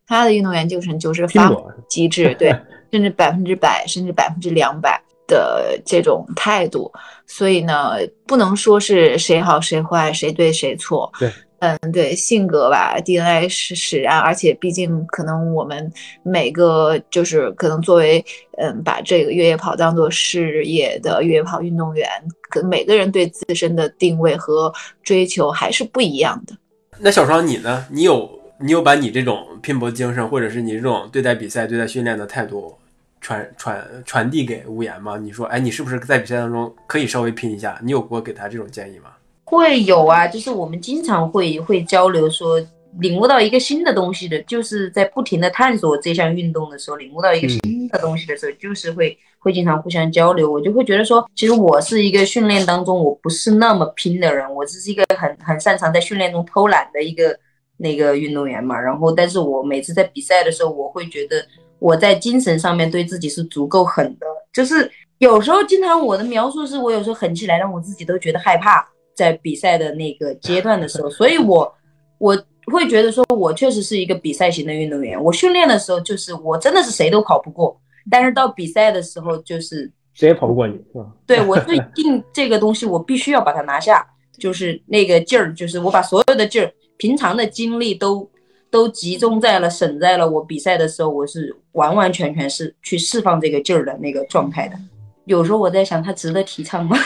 [0.06, 1.52] 他的运动员精神就是发
[1.86, 2.56] 极致对。
[2.90, 6.90] 甚至百分之百，甚至百分之两百的这种态度，
[7.26, 7.96] 所以呢，
[8.26, 11.10] 不能说是谁好谁坏，谁对谁错。
[11.18, 18.24] 对，嗯，对，性格吧，DNA 是使然，而且毕竟可能我们每个就是可能作为
[18.58, 22.08] 嗯，把这个越野跑当做事业的越野跑运动员，
[22.48, 24.72] 可能每个人对自身的定位和
[25.02, 26.56] 追求还是不一样的。
[27.00, 27.86] 那小双你呢？
[27.90, 28.37] 你有？
[28.60, 32.74] 你有把你这种拼搏精神，或者是你这种对待比赛、对待训练的态度
[33.20, 35.16] 传传传递给吴岩吗？
[35.16, 37.78] 你说，哎，你是不是在比赛当中可以稍微拼一下？
[37.84, 39.10] 你有过给他这种建议吗？
[39.44, 42.60] 会有啊，就是我们经常会会交流，说
[42.98, 50.50] 领悟到一个新的东西的，就是在不停的探索这项运动的时候，领悟到一个新的东西的时候，就是会会经常互相交流。
[50.50, 57.38] 我就会觉得说，其实我是一个训练当中我不是那么拼的人，我只是一个很很擅长在训练中偷懒的一个。
[57.78, 61.42] 那个运动员嘛，然后，但是我每次在比赛的时候，我会觉得
[61.78, 64.26] 我在精神上面对自己是足够狠的。
[64.52, 68.86] 就是有时候，经常我的描述是我有时候狠起来，让我自己都觉得害怕。
[69.14, 71.74] 在比赛的那个阶段的时候，所以我
[72.18, 75.20] 我会觉得说，我确实是一个比赛型的运动员。
[75.20, 77.76] 我训练的时候，就是我真的是谁都跑不过，
[78.08, 81.06] 但是到比赛的时候，就是谁也跑不过你，是吧？
[81.26, 84.06] 对我最近这个东西，我必须要把它拿下，
[84.38, 88.30] 就是那个劲儿，就是我把所有的劲儿、平常的精力都
[88.70, 94.76] 都集中在了、省在了我比赛的时候，我是完完全全是去释放这个劲儿的那个状态的。
[95.24, 96.96] 有时候我在想，他值得提倡吗？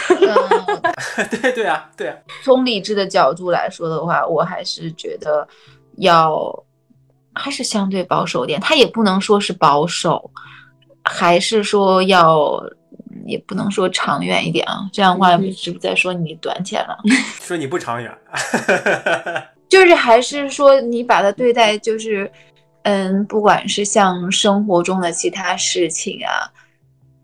[1.31, 2.17] 对对啊，对啊。
[2.43, 5.47] 从理智的角度来说的话，我还是觉得
[5.97, 6.65] 要
[7.35, 8.61] 还是相对保守点。
[8.61, 10.31] 他也不能说是保守，
[11.03, 12.63] 还是说要，
[13.27, 14.89] 也不能说长远一点啊。
[14.93, 16.97] 这样的话是不是在说你短浅了？
[17.41, 18.17] 说你不长远，
[19.73, 22.31] 就是还是说你把它对待就是，
[22.83, 26.53] 嗯，不管是像生活中的其他事情啊。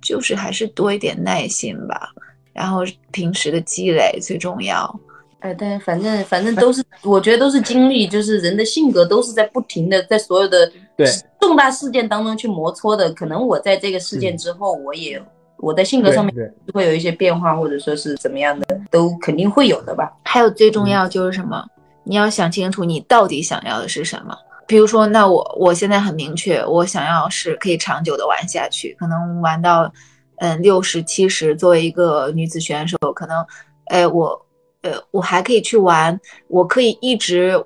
[0.00, 2.08] 就是还是多一点耐心吧，
[2.52, 5.00] 然后平时的积累最重要。
[5.40, 11.04] 哎，但反正反正都是，我觉得都是经历，就是人的性格都是在不停的在所有的对
[11.40, 13.12] 重大事件当中去磨搓的。
[13.12, 15.20] 可能我在这个事件之后，我也
[15.56, 20.10] 我在性格上面会有一些变化，或者说是怎么样的，都肯定会有的吧。
[20.22, 21.66] 还有最重要就是什么？
[22.08, 24.34] 你要想清楚你到底想要的是什么。
[24.66, 29.90] 比如说，那我我现在很明确，我想要是可以长久的玩下去，可能玩到
[30.38, 31.56] 嗯六十七十。
[31.56, 33.46] 作为一个女子选手，可能，
[33.86, 34.46] 哎，我
[34.82, 37.64] 呃我还可以去玩，我可以一直，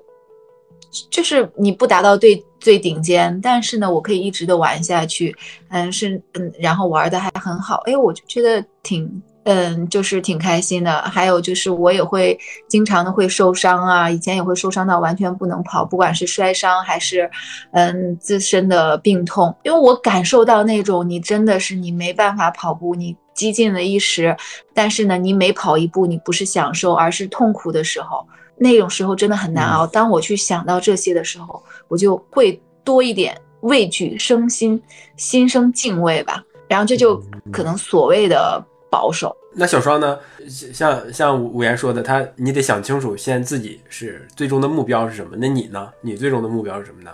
[1.09, 5.35] 就是你不达到最最顶尖，但是呢，我可以一直的玩下去，
[5.69, 9.21] 嗯是嗯，然后玩的还很好，哎，我就觉得挺。
[9.45, 11.01] 嗯，就是挺开心的。
[11.01, 17.29] 还有就是我也会经常的会受伤啊，以前也会受伤到完全不能跑，不管是摔伤还是
[17.71, 19.53] 嗯自身的病痛。
[19.63, 24.35] 因为我感受到那种你真的是你没办法跑步，你激进了一时，
[24.73, 28.25] 但是呢你每跑一步你不是享受而是痛苦的时候，
[28.55, 29.85] 那种时候真的很难熬。
[29.85, 34.81] 当我去想到这些的时候，我就会多一点畏惧，生心
[35.17, 36.41] 心生敬畏吧。
[36.69, 38.65] 然后这就可能所谓的。
[38.93, 39.35] 保守。
[39.55, 40.19] 那小双呢？
[40.47, 45.35] 像像五言说的，他你得想清楚，现在自己是最终的目标是什么？
[45.35, 45.89] 那你呢？
[46.01, 47.09] 你最终的目标是什么呢？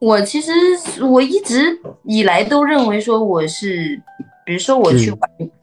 [0.00, 0.50] 我其实
[1.00, 4.00] 我一直以来都认为说我是，
[4.44, 5.14] 比如说我去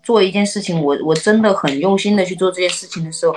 [0.01, 3.35] 做一件事情，我我真的很用心的去做这件事情的时候，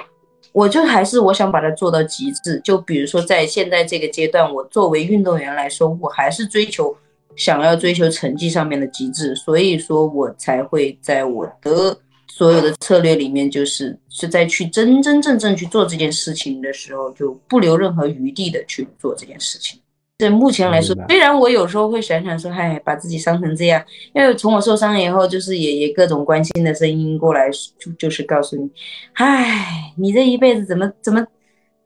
[0.52, 2.60] 我就还是我想把它做到极致。
[2.62, 6.96] 就比如说在现在这个阶段，我作为运动员来说，我还是追求
[7.34, 11.96] 想要追求成绩上面的极致，所以说我才会在我的。
[12.42, 19.80] 所有的策略里面，就是是在去真真正正去做这件事情的时候，就不留任何余地的去做这件事情。
[20.18, 23.80] 这目前来说，虽然我有时候会想想说，嗨，把自己伤成这样，
[24.12, 28.68] 因为从我受伤以后，就是也也各种关心的声音过来，就就是告诉你，
[29.12, 31.24] 唉，你这一辈子怎么怎么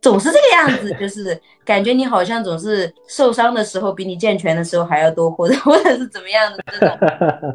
[0.01, 6.99] 总是这个样子，就是感觉你好像总是受伤的时候比你健全的时候还要多，或者或者是怎么样的这种，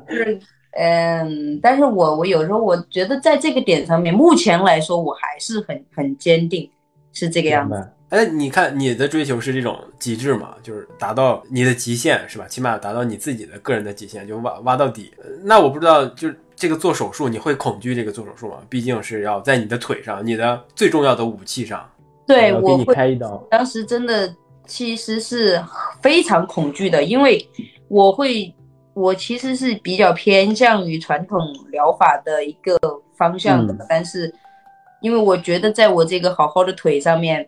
[0.07, 0.39] 就是。
[0.73, 6.69] 嗯，但是我我有时候我觉得在这个点上面，目前来说我还是很很坚定，
[7.11, 7.89] 是这个样子。
[8.07, 12.45] 哎，你看你的追求是这种极致嘛，就是达到你的极限是吧？
[12.47, 15.11] 起码达到你自己的个人的极限，就挖挖到底。
[15.43, 18.59] 那我不知道，就是这个做手术，你会恐惧这个做手术吗？
[18.69, 21.85] 毕竟是要在你的腿上，你的最重要的武器上。
[22.25, 23.35] 对，我会开一刀。
[23.49, 24.33] 当时真的
[24.65, 25.61] 其实是
[26.01, 27.45] 非常恐惧的，因为
[27.89, 28.53] 我会。
[28.93, 31.39] 我其实是比较偏向于传统
[31.71, 32.77] 疗法的一个
[33.15, 34.33] 方向的，但是
[35.01, 37.47] 因为我觉得在我这个好好的腿上面，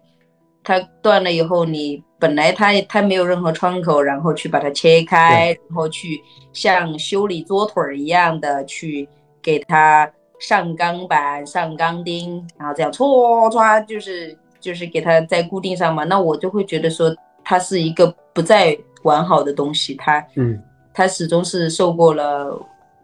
[0.63, 6.21] 它断了以后，你本来它它没有任何创口，然后去把它切开，然后去
[6.53, 9.07] 像修理桌腿一样的去
[9.41, 20.57] 给它上钢板、上钢钉，然后这样搓搓，就是就是给它再固定上嘛，那我就会觉得说它是一个不再完好的东西，它嗯。
[20.93, 22.59] 他始终是受过了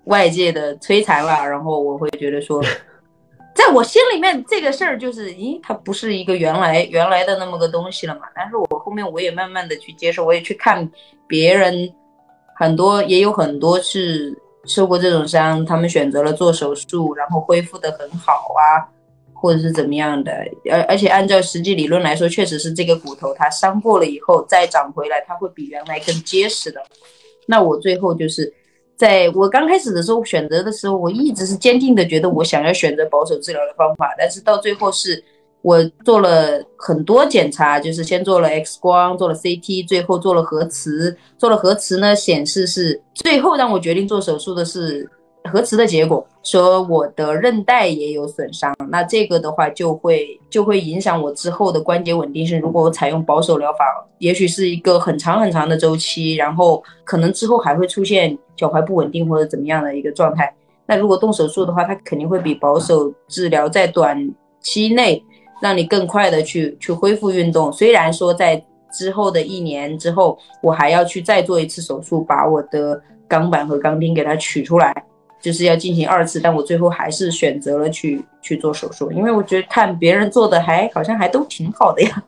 [0.05, 2.61] 外界的摧残了，然后我会觉得说，
[3.55, 8.21] 在我心里面这个事儿就是，咦，它不是一个原来原来的那么个东西了嘛？
[8.35, 10.89] 但是我后面我也慢慢的去接受，我也去看
[11.27, 11.91] 别人，
[12.55, 14.35] 很多也有很多是
[14.65, 18.87] 受过这种伤，他们选择了做手术，然后恢复的很好啊，
[19.33, 20.31] 或者是怎么样的，
[20.71, 26.81] 而而且按照实际理论来说，确实是这个骨头它伤过了以后再长回来，它会比原来更结实的。
[27.49, 28.53] 那我最后就是，
[28.95, 35.23] 在我刚开始的时候选择的时候，我一直是坚定的觉得我想要选择保守治疗的方法，但是到最后是
[35.63, 45.09] 我做了很多检查，就是先做了 X 光，做了 CT，最后做了核磁，做了核磁呢显示是最后让我决定做手术的是。
[45.45, 52.59] 核磁的结果说我的韧带也有损伤，那这个的话就会就会影响我之后的关节稳定性。
[52.59, 53.85] 如果我采用保守疗法，
[54.19, 60.53] 也许是一个很长很长的周期，然后可能之后还会出现脚踝不稳定或者怎么样的一个状态。
[60.85, 64.17] 那如果动手术的话，它肯定会比保守治疗在短
[64.59, 65.23] 期内
[65.61, 67.71] 让你更快的去去恢复运动。
[67.71, 75.05] 虽然说在之后的一年之后，我还要去再做一次手术，把我的钢板和钢钉给它取出来，
[75.41, 76.39] 就是要进行二次。
[76.39, 82.23] 但我最后还是选择了去去做手术，因为我觉得看别人做的还好像还都挺好的呀。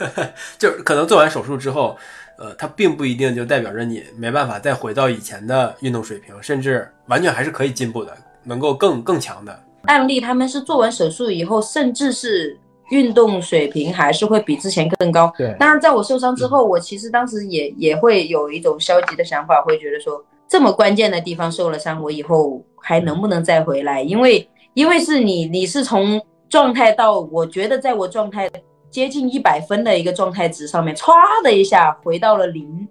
[0.58, 1.96] 就是可能做完手术之后，
[2.38, 9.62] 呃，它并不一定就代表着你没办法再回到以前的运动水平，甚至完全还是可以进步的，能够更更强的。
[9.84, 12.58] 案例他们是做完手术以后，甚至是
[12.90, 15.30] 运动水平还是会比之前更高。
[15.36, 24.02] 对，当然在我受伤之后，我其实当时也也会有一种消极的想法，会觉得说这么关键的地方受了伤，我以后还能不能再回来？
[24.02, 26.20] 因为因为是你你是从
[26.50, 28.50] 状态到我觉得在我状态。
[28.90, 32.88] 接近一百分的一个状态值上面，唰的一下回到了零，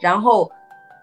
[0.00, 0.50] 然后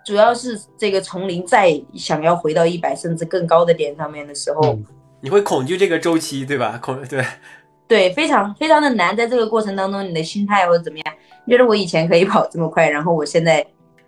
[0.03, 4.75] 主要是这个从零再想要回到一百甚至更高的点上面的时候，
[5.19, 6.79] 你会恐惧这个周期，对吧？
[6.81, 7.23] 恐对
[7.87, 9.15] 对，非常非常的难。
[9.15, 11.13] 在这个过程当中，你的心态或者怎么样，
[11.45, 13.63] 你觉得我以前可以跑这么快，然后我现在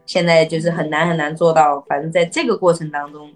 [0.06, 1.80] 现在就是很难很难做到。
[1.88, 3.32] 反正在这个过程当中，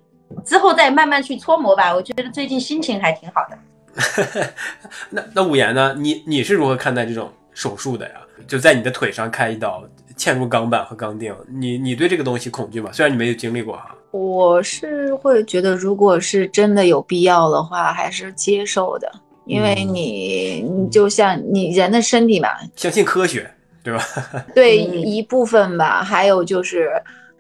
[0.46, 1.94] 之后再慢慢去搓磨吧。
[1.94, 3.58] 我觉得最近心情还挺好的。
[5.10, 5.96] 那那五言呢？
[5.98, 8.16] 你你是如何看待这种手术的呀？
[8.48, 9.84] 就在你的腿上开一刀，
[10.16, 12.92] 嵌入钢板和钢钉，你你对这个东西恐惧吗？
[12.94, 19.12] 虽然你没有经历过哈，我是会觉得，如果是真的有必要的话，还是接受的，
[19.46, 23.52] 因为你你就像你人的身体嘛，相信科学，
[23.88, 24.04] 对吧？
[24.54, 26.90] 对一部分吧，还有就是，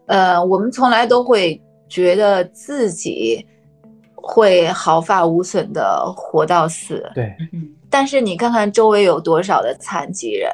[0.06, 3.45] 呃，我们从来都会觉得自己。
[4.30, 7.34] 会毫发无损的活到死，对，
[7.89, 10.52] 但是你看看周围有多少的残疾人，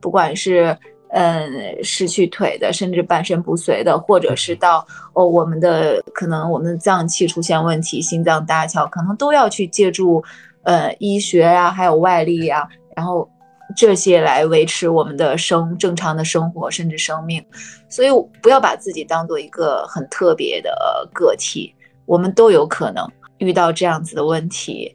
[0.00, 0.76] 不管是
[1.10, 1.48] 嗯
[1.84, 10.20] 失去腿的，甚至半身不遂的，或者是到哦我们的可能我们的脏器出现问题，心脏搭桥，可能都要去借助
[10.64, 13.30] 呃医学呀，还有外力呀，然后
[13.76, 17.44] 这些来维持我们的生正常的生活，甚至生命。
[17.88, 18.08] 所以
[18.42, 21.74] 不要把自己当做一个很特别的个体。
[22.06, 24.94] 我们都有可能遇到这样子的问题，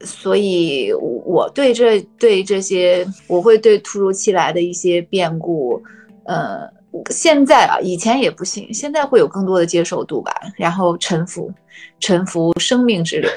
[0.00, 5.82] 所以我对这对这些，我会对突如其来的一些变故，
[6.24, 6.66] 呃，
[7.10, 11.52] 现在啊，以前也不行，现在会有更多的接受度吧，然后臣服。
[11.98, 13.30] 臣服生命之流，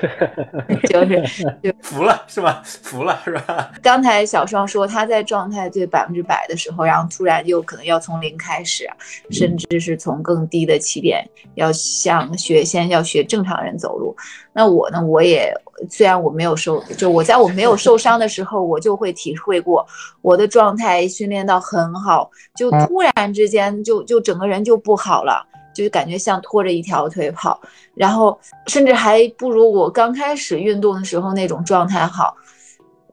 [1.05, 2.61] 就是 就服了是吧？
[2.63, 3.71] 服了是吧？
[3.83, 8.89] 刚才小双说他在状态最百分之百的时候，然后突然又可能要从零开始，
[9.31, 14.15] 甚至是从更低的起点，要像学先要学正常人走路。
[14.53, 15.03] 那我呢？
[15.03, 15.53] 我也
[15.89, 19.85] 虽然我没有受，就我在我没有受伤的时候，我就会体会过
[20.21, 25.45] 我的状态训练到很好，就突然之间就就整个人就不好了。
[25.73, 27.59] 就是感觉像拖着一条腿跑，
[27.95, 32.35] 然后甚至还不如我刚开始运动的时候那种状态好。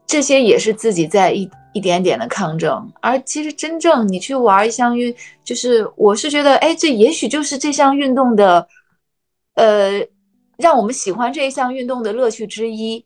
[0.06, 2.90] 这些也是自己在一一点点的抗争。
[3.00, 8.66] 而其实真正你去玩一项运，就是我是觉得，哎，这也许就是这项运动的，
[9.54, 10.04] 呃，
[10.58, 13.04] 让我们喜欢这一项运动的乐趣之一。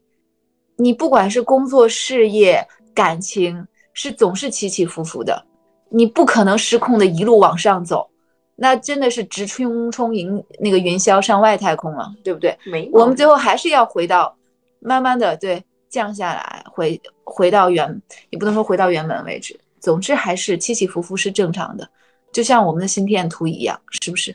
[0.77, 5.45] 你不管是工作、事业、感情，是总是起起伏伏的，
[5.91, 8.09] 你不可能失控的一路往上走。
[8.57, 12.57] 那真的是直冲冲云那个云霄上外太空了，对不对？
[12.65, 14.37] 没，我们最后还是要回到，
[14.79, 18.01] 慢慢的对降下来，回回到原，
[18.31, 19.59] 也不能说回到原本位置。
[19.81, 21.89] 总之还是起起伏伏是正常的，
[22.33, 24.33] 就像我们的心电图一样，是不是？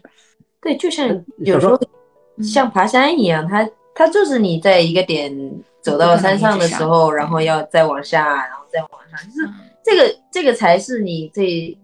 [0.61, 1.07] 对，就像
[1.37, 1.79] 有时候
[2.43, 5.33] 像爬山一样，它它就是你在一个点
[5.81, 9.49] 走到山上的时候，然后要再往下，然后再往上，就是
[9.81, 11.78] 这个这个才是你这。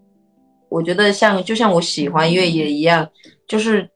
[0.75, 3.09] 我觉得像就像我喜欢越野一样，
[3.47, 3.89] 就是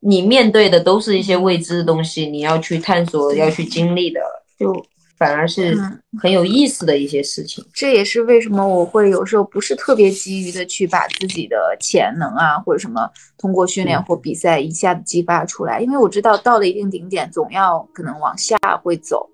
[0.00, 4.20] 你面对的都是一些未知的东西，你要去探索，要去经历的，
[4.58, 4.84] 就
[5.16, 5.78] 反而是
[6.20, 7.64] 很有意思的一些事情。
[7.72, 13.08] 这也是为什么我会有时候不是特别急于的去把自己的潜能啊，或者什么
[13.38, 19.30] 通过训练或比赛一下子激发出来，因为我知道到了一定顶点，总要可能往下会走，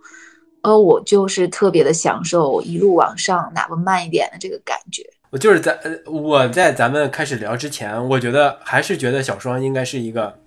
[0.62, 5.02] 而我就是特别的享受一路往上，哪怕慢一点的这个感觉。
[5.38, 10.38] 就是在呃，我在咱们开始聊之前，我觉得还是觉得小双应该是一个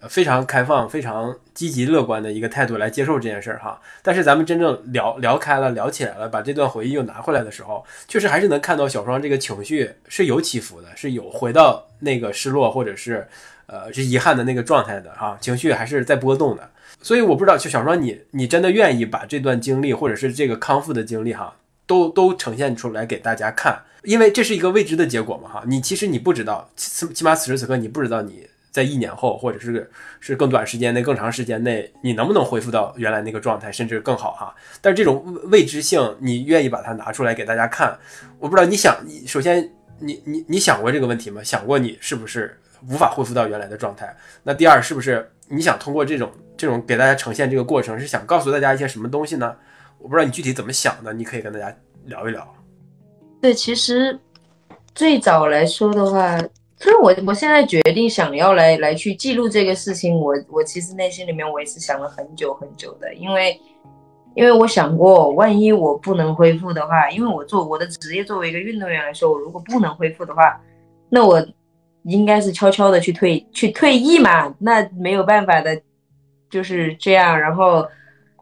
[0.00, 3.80] 呃非常开放、非常积极乐观的一个态度来接受这件事儿哈。
[4.02, 13.26] 但是咱们真正聊聊开了、聊起来了，把这段回忆又拿回来的时候，确实还是能看到小双这个情绪是有起伏的，是有回到那个失落或者是
[13.66, 16.70] 呃是遗憾的那个状态的哈，情绪还是在波动的。
[17.00, 21.56] 所以我不知道，就小双你你真的愿意把这段经历或者是这个康复的经历哈，
[21.92, 23.78] 都都呈现出来给大家看。
[24.02, 29.88] 因为这是一个未知的结果嘛，哈，你其实你不知道，起起码此时此刻你不知道你在一年后，或者是
[30.18, 34.54] 是更短时间内、更长时间内，你能不能恢复到原来那个状态，甚至更好哈？
[34.80, 37.96] 但是这种未知性，你愿意把它拿出来给大家看？
[38.40, 39.70] 我不知道你想，你首先
[40.00, 41.40] 你你你想过这个问题吗？
[41.44, 44.16] 想过你是不是无法恢复到原来的状态？
[44.42, 49.54] 那第二，是不是你想通过这种这种给大家呈现这个过程，是想告诉大家一些什么东西呢？
[50.02, 51.72] 我不知道你具体怎么想的，你可以跟大家
[52.06, 52.46] 聊一聊。
[53.40, 54.18] 对，其实
[54.94, 56.36] 最早来说的话，
[56.76, 63.60] 其实我我现在决定想要来来去记录这个事情，我我其实内心里面我也是想了很久很久的，因为
[64.34, 70.60] 因为我想过，万一我不能恢复的话，因为我做我的职业作为一个运动员来说，我如果不能恢复的话，
[71.08, 71.40] 那我
[72.02, 75.80] 应该是悄悄的去退去退役嘛，那没有办法的，
[76.50, 77.86] 就是这样，然后。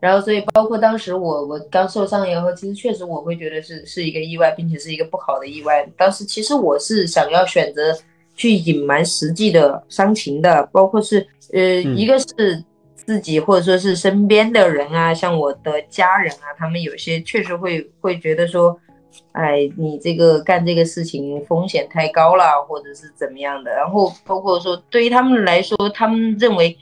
[0.01, 5.87] 然后，所以包括当时我我刚受伤以后，其实确实我会觉得是是一个意外，并且是一个不好的意外。
[5.95, 7.95] 当时其实我是想要选择
[8.35, 11.61] 去隐瞒实际的伤情的，包括是呃，
[11.95, 18.75] 一个是自己或者说是身边的人啊，像我的家人啊，他们有些确实会会觉得说，
[19.33, 23.71] 哎，你这个干这个事情风险太高了，或者是怎么样的。
[23.71, 26.75] 然后包括说对于他们来说，他们认为。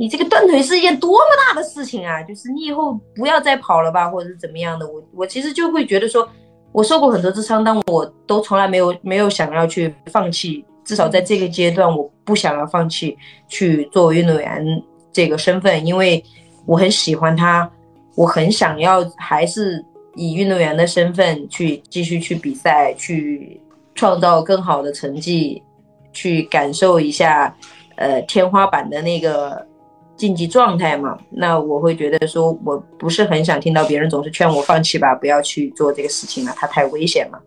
[0.00, 2.22] 你这个断腿是一件多么大的事情啊！
[2.22, 4.88] 就是你以后不要再跑了吧，或者是怎么样的。
[4.88, 6.26] 我我其实就会觉得说，
[6.72, 10.64] 我受过很多次伤，但我都从来没有没有想要去放弃。
[10.86, 13.14] 至少在这个阶段，我不想要放弃
[13.46, 14.82] 去作为运动员
[15.12, 16.24] 这个身份，因为
[16.64, 17.70] 我很喜欢他，
[18.14, 19.84] 我很想要还是
[20.14, 23.60] 以运动员的身份去继续去比赛，去
[23.94, 25.62] 创造更好的成绩，
[26.10, 27.54] 去感受一下
[27.96, 29.68] 呃天花板的那个。
[30.20, 37.40] 竞技状态嘛，那我会觉得说，我不是很想听到别人总是劝我放弃吧，不要去做这个事情了，它太危险了。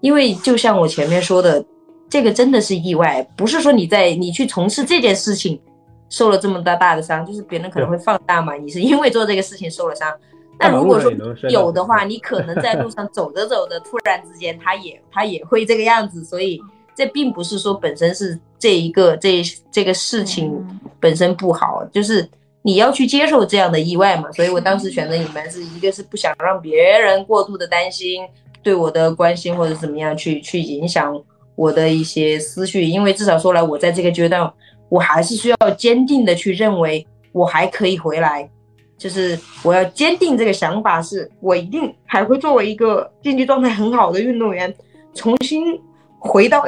[0.00, 1.64] 因为就像我前面说的，
[2.10, 5.60] 这个真的是意外，不是说你在你去从事这件事情
[6.08, 10.12] 受了这么大大的伤，就是别人可能会放大嘛，你是因为做这个事情受了伤。
[10.58, 11.12] 那如果说
[11.48, 16.60] 有的话， 你可能在路上走着走着，突然之间他也他也会这个样子，所以。
[16.98, 19.40] 这并不是说本身是这一个这
[19.70, 20.52] 这个事情
[20.98, 22.28] 本身不好，就是
[22.60, 24.32] 你要去接受这样的意外嘛。
[24.32, 28.26] 所以我当时选择隐瞒，是一个是不想让别人过度的担心
[28.64, 31.16] 对我的关心或者怎么样去去影响
[31.54, 34.52] 我的一些思绪，因为至少说来，我在这个阶段，
[34.88, 38.50] 我还是需要坚定的去认为我还可以回来，
[38.98, 44.74] 就是我要坚定这个想法，是我一定还会作为一个竞技状态很好的运动员，
[45.14, 45.80] 重新
[46.18, 46.66] 回到。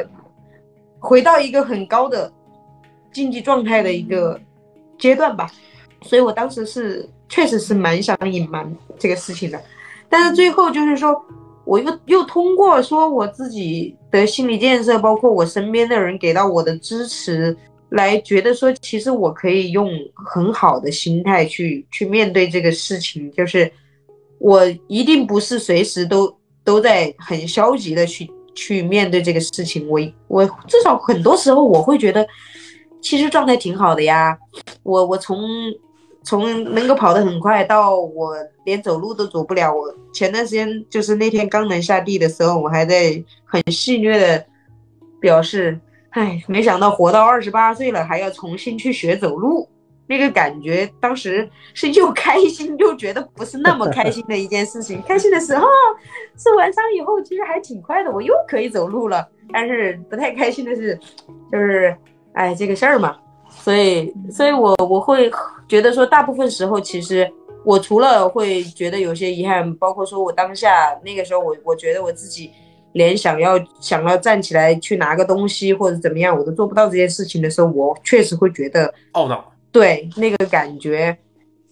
[1.01, 2.31] 回到一个很高的
[3.13, 4.41] 竞技状态的一个
[4.99, 5.51] 阶段吧，
[6.03, 9.61] 所以我当时是确实是蛮想隐瞒这个事情的，
[10.09, 11.21] 但是最后就是说，
[11.65, 17.57] 我又又通过说我自己的心理建设，包括我身边的人给到我的支持，
[17.89, 23.73] 来觉得说，其实我可以用很好的心态去去面对这个事情，就是
[24.39, 26.33] 我一定不是随时都
[26.63, 28.31] 都在很消极的去。
[28.55, 32.27] 去面对这个事情，我我至少很多时候我会觉得，
[33.01, 34.37] 其实状态挺好的呀。
[34.83, 35.41] 我我从
[36.23, 38.35] 从能够跑得很快到我
[38.65, 39.73] 连走路都走不了。
[39.73, 44.45] 我前段时间就是那天刚能下地的时候，我还在很戏谑的
[45.19, 45.81] 表示，
[46.11, 49.67] 唉，没想到活到二十八岁了还要重新去学走路。
[50.11, 55.01] 那个感觉当时是又开心又觉得不是那么开心的一件事情。
[55.07, 55.69] 开心的时候，
[56.37, 59.25] 受完伤以后其实还挺快的，我又可以走路了。
[59.53, 60.99] 但是不太开心的是，
[61.53, 61.97] 就是
[62.33, 63.17] 哎这个事儿嘛。
[63.51, 65.31] 所以，所以我我会
[65.69, 67.31] 觉得说，大部分时候其实
[67.65, 72.51] 我除了会觉得有些遗憾，包括说我当下那个时候，我我觉得我自己
[72.95, 79.50] 连想要想要站起来去拿个东西或者怎么样，我都做不到这件事情的时候，我确实会觉得懊恼。
[79.73, 81.17] 对那个感觉，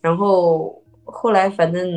[0.01, 1.91] 然后后来反正，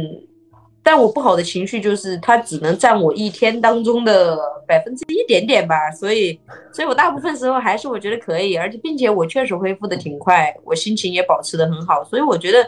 [0.81, 4.35] 但我不好的情绪就是它只能占我一天当中的
[4.67, 6.39] 百分之一点点吧，所以，
[6.73, 12.67] 所以我大部分时候还是我觉得可以，而且并且我确实恢复的挺快，我心情也保持的很好，所以我觉得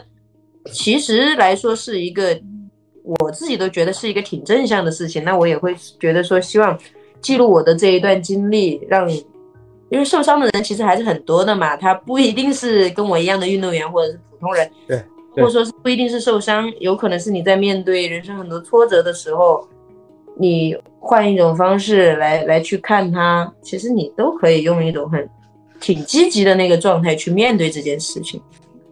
[0.66, 2.40] 其实来说是一个
[3.02, 6.78] 我自己都觉得是一个挺正向的事情，那我也会觉得说希望
[7.20, 9.10] 记录我的这一段经历，让。
[9.94, 15.00] 因为受伤的人其实还是很多的嘛，他不一定是跟我一样的运动员或者是普通人，对，
[15.36, 19.64] 或者说是不一定是受伤，有可能是你在面对人生很多挫折的时候，
[20.36, 25.30] 你换一种方式来来去看他，其实你都可以用一种很
[25.78, 28.42] 挺积极的那个状态去面对这件事情。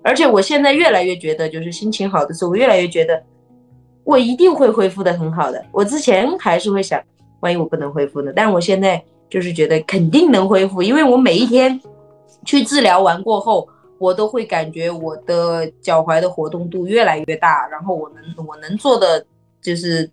[0.04, 3.20] 而且我现在越来越觉得，就是心情好的时候，我越来越觉得
[4.04, 5.64] 我一定会恢复的很好的。
[5.72, 7.02] 我之前还是会想，
[7.40, 8.32] 万一我不能恢复呢？
[8.36, 9.02] 但我现在。
[9.32, 11.80] 就是觉得肯定能恢复，因为我每一天
[12.44, 13.66] 去治疗完过后，
[13.96, 19.24] 我都会感觉我的脚踝的活动度越来越大，然后我能我能做的
[19.62, 20.10] 就是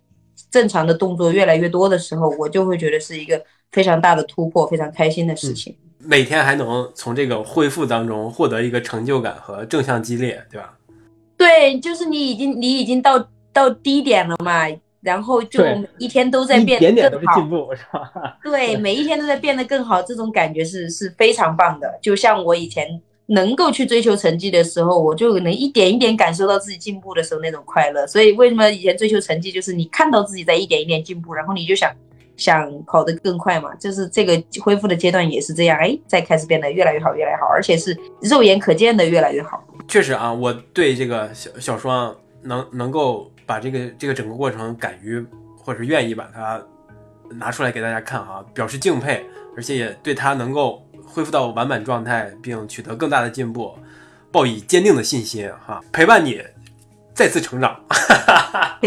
[0.50, 3.38] 正常的动作越来越多的时候，我就会觉得是一个
[3.72, 5.76] 非常大的突破，非常开心的事情。
[5.98, 10.74] 每天还能从这个恢复当中获得一个成就感和正向激励，对吧？
[11.36, 14.66] 对，就是你已经你已经到到低点了嘛，
[15.02, 17.40] 然后就对一天都在一变点点都是得更好。
[17.40, 18.38] 进步，是吧？
[18.42, 21.98] 对，每一天都在变得更好，这种感觉是是非常棒的。
[22.02, 28.06] 就像我以前能够去追求成绩的时候，我就能一点一点感受到自己进步的时候那种快乐。
[28.06, 31.90] 所以为什么以前追求成绩，就是你看到自己在一点一点进步，然后你就想
[32.36, 33.74] 想跑得更快嘛。
[33.76, 39.62] 就是这个恢复的阶段也是这样，哎，再开始变得越来越好，越来越好，而且是肉眼可见的越来越好。
[39.88, 45.26] 确实啊，我对这个小小双能能够把这个这个整个过程敢于
[45.56, 46.62] 或者愿意把它
[47.32, 49.26] 拿出来给大家看哈，表示敬佩，
[49.56, 53.76] 而且也对他能够恢复到完满状态并取得更大的进步，
[54.30, 56.40] 抱以坚定的信心哈，陪伴你
[57.12, 57.76] 再次成长。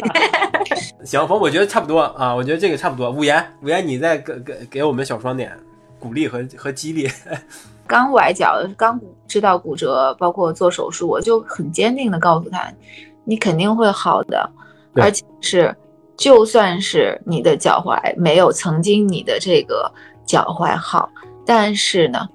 [1.04, 3.12] 行，冯我觉得差不多啊，我觉得这个差不多。
[3.12, 5.52] 五言，五言，你再给给给我们小双点
[6.00, 7.10] 鼓励和和激励。
[7.86, 8.98] 刚崴脚，刚
[9.28, 12.72] 知道骨折，包括做手术，我就很坚定的告诉他，
[13.26, 14.50] 你肯定会好的，
[14.96, 15.76] 而且是，
[16.18, 19.92] 就算是你的脚踝没有曾经你的这个
[20.26, 21.10] 脚踝好，
[21.46, 22.28] 但是呢，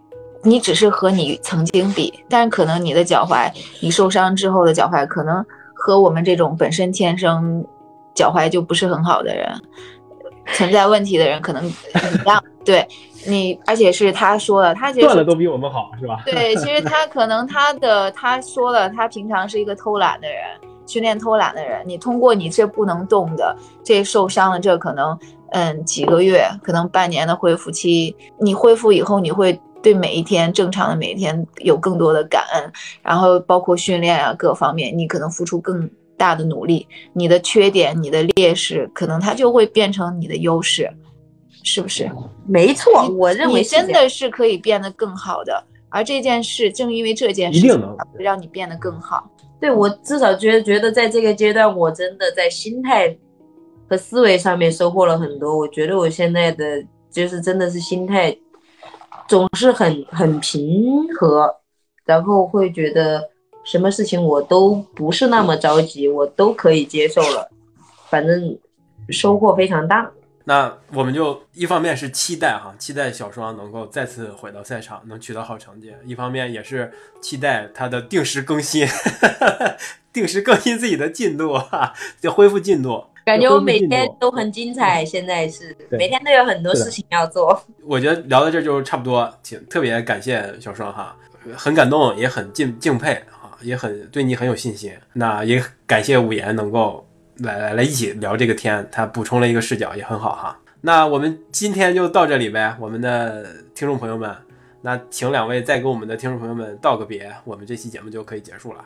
[0.42, 7.64] 你只是和你曾经比，但可能你的脚踝，你受伤之后的脚踝，可能和我们这种本身天生
[8.14, 9.60] 脚踝就不是很好的人，
[10.54, 11.72] 存在问题的人可能一
[12.26, 12.86] 样， 对
[13.26, 16.22] 你，而且是他说了，他其实断了都比我们好，是吧？
[16.24, 20.38] 对，其实他可能他的他说了，他平常是一个偷懒的人，
[20.88, 21.82] 训练偷懒的人。
[21.86, 25.16] 你通过你这不能动的，这受伤了，这可能
[25.50, 32.72] 嗯几个月，可能半年的恢复期，你恢复以后，你会对每一天正常的每一天有更多的感恩，
[33.02, 40.90] 然后包括训练啊各方面，你可能付出更大的努力，你的缺点、你的劣势，可能它就会变成你的优势，
[41.62, 42.10] 是不是？
[42.46, 45.62] 没错，我认为真的是可以变得更好的。
[45.90, 49.30] 而这件事，正因为这件事情，一定能会让你变得更好。
[49.60, 53.16] 对我至少觉得觉得在这个阶段，我真的在心态
[53.88, 55.56] 和思维上面收获了很多。
[55.58, 58.36] 我觉得我现在的就是真的是心态
[59.26, 61.56] 总是很很平和，
[62.04, 63.28] 然后会觉得
[63.64, 67.48] 什么事情我都不是那么着急，我都可以接受了。
[68.08, 68.56] 反正
[69.10, 70.10] 收获非常大。
[70.48, 76.90] 那我们就一方面是期待哈，期待小双能够再次回到赛场，能取得好成绩；一方面也是
[77.20, 78.86] 期待他的定时更新，
[80.10, 83.04] 定时更新自己的进度哈，就恢复进度。
[83.26, 87.62] 感觉我每天都很精彩，现在是每天都有很多事情要做。
[87.84, 91.14] 我觉得聊到这就差不多，挺特别感谢小双哈，
[91.54, 94.94] 很感动，也很敬敬佩啊，也很对你很有信心。
[95.12, 97.06] 那也感谢五言能够
[97.44, 100.58] 来来来一起聊这个天，他补充了一个视角，也很好哈。
[100.80, 104.34] 那我们今天就到这里呗，我们的听众朋友们，
[104.82, 108.84] 那请两位再跟我们的听众朋友们道个别，我们这期节目就可以结束了。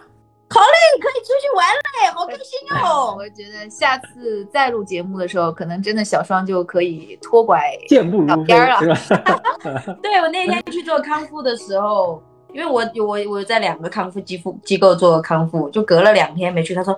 [0.50, 3.16] 好嘞可以出去玩嘞，好开心哦！
[3.16, 7.62] 我觉得下次再录节目的时候，可能真的小双就可以拖拐。
[7.88, 9.42] 健步如飞，小边儿啊是吧？
[10.03, 12.22] 对我那天去做康复的时候，
[12.53, 16.74] 因为我我我在两个康复机构机构做康复，就隔了两天没去。
[16.74, 16.94] 他说：“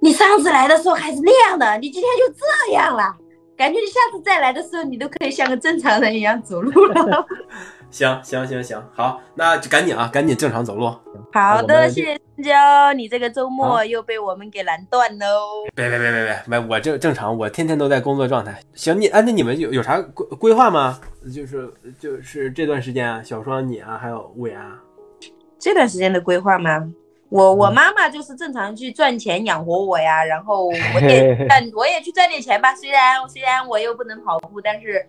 [0.00, 3.14] 你上次来的时候还是那样的，你今天就这样了，
[3.56, 7.26] 感觉你下次再来的时候，你都可以像个正常人一样走路了。
[7.90, 10.92] 行行行行，好，那就赶紧啊，赶紧正常走路。”
[11.32, 15.26] 好的，谢谢深交，你这个周末又被我们给拦断喽。
[15.76, 18.60] 别别别别别，没我正正常，我天天都在工作状态。
[18.74, 21.00] 行，你啊，那你们有有啥规规划吗？
[21.32, 24.76] 就是就是这段时间啊，小双你啊，还有五言啊，
[25.58, 26.84] 这段时间的规划吗？
[27.30, 32.74] 我我妈妈就是正常去赚钱养活我呀，然后 我也但，我也去赚点钱吧。
[32.74, 35.04] 虽然虽然我又不能跑步，但是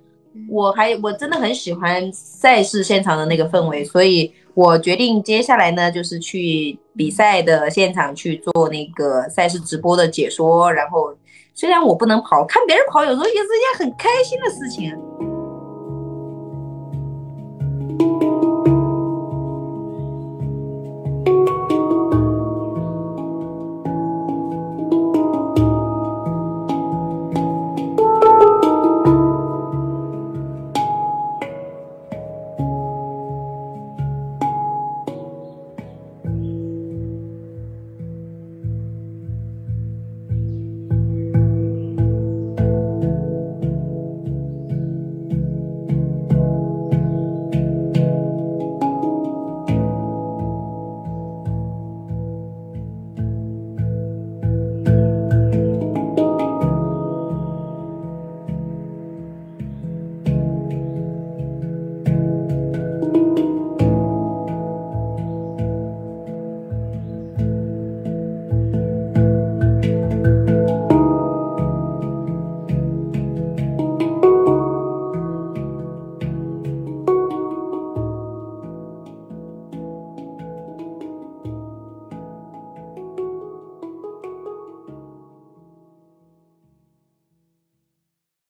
[0.49, 10.71] 我还我真的很喜欢赛事现场的那个氛围，所以我决定接下来呢，就是去比赛的现场去做那个赛事直播的解说。
[10.73, 11.15] 然后
[11.53, 14.97] 虽然我不能跑，看别人跑有时候也是一件很开心的事情。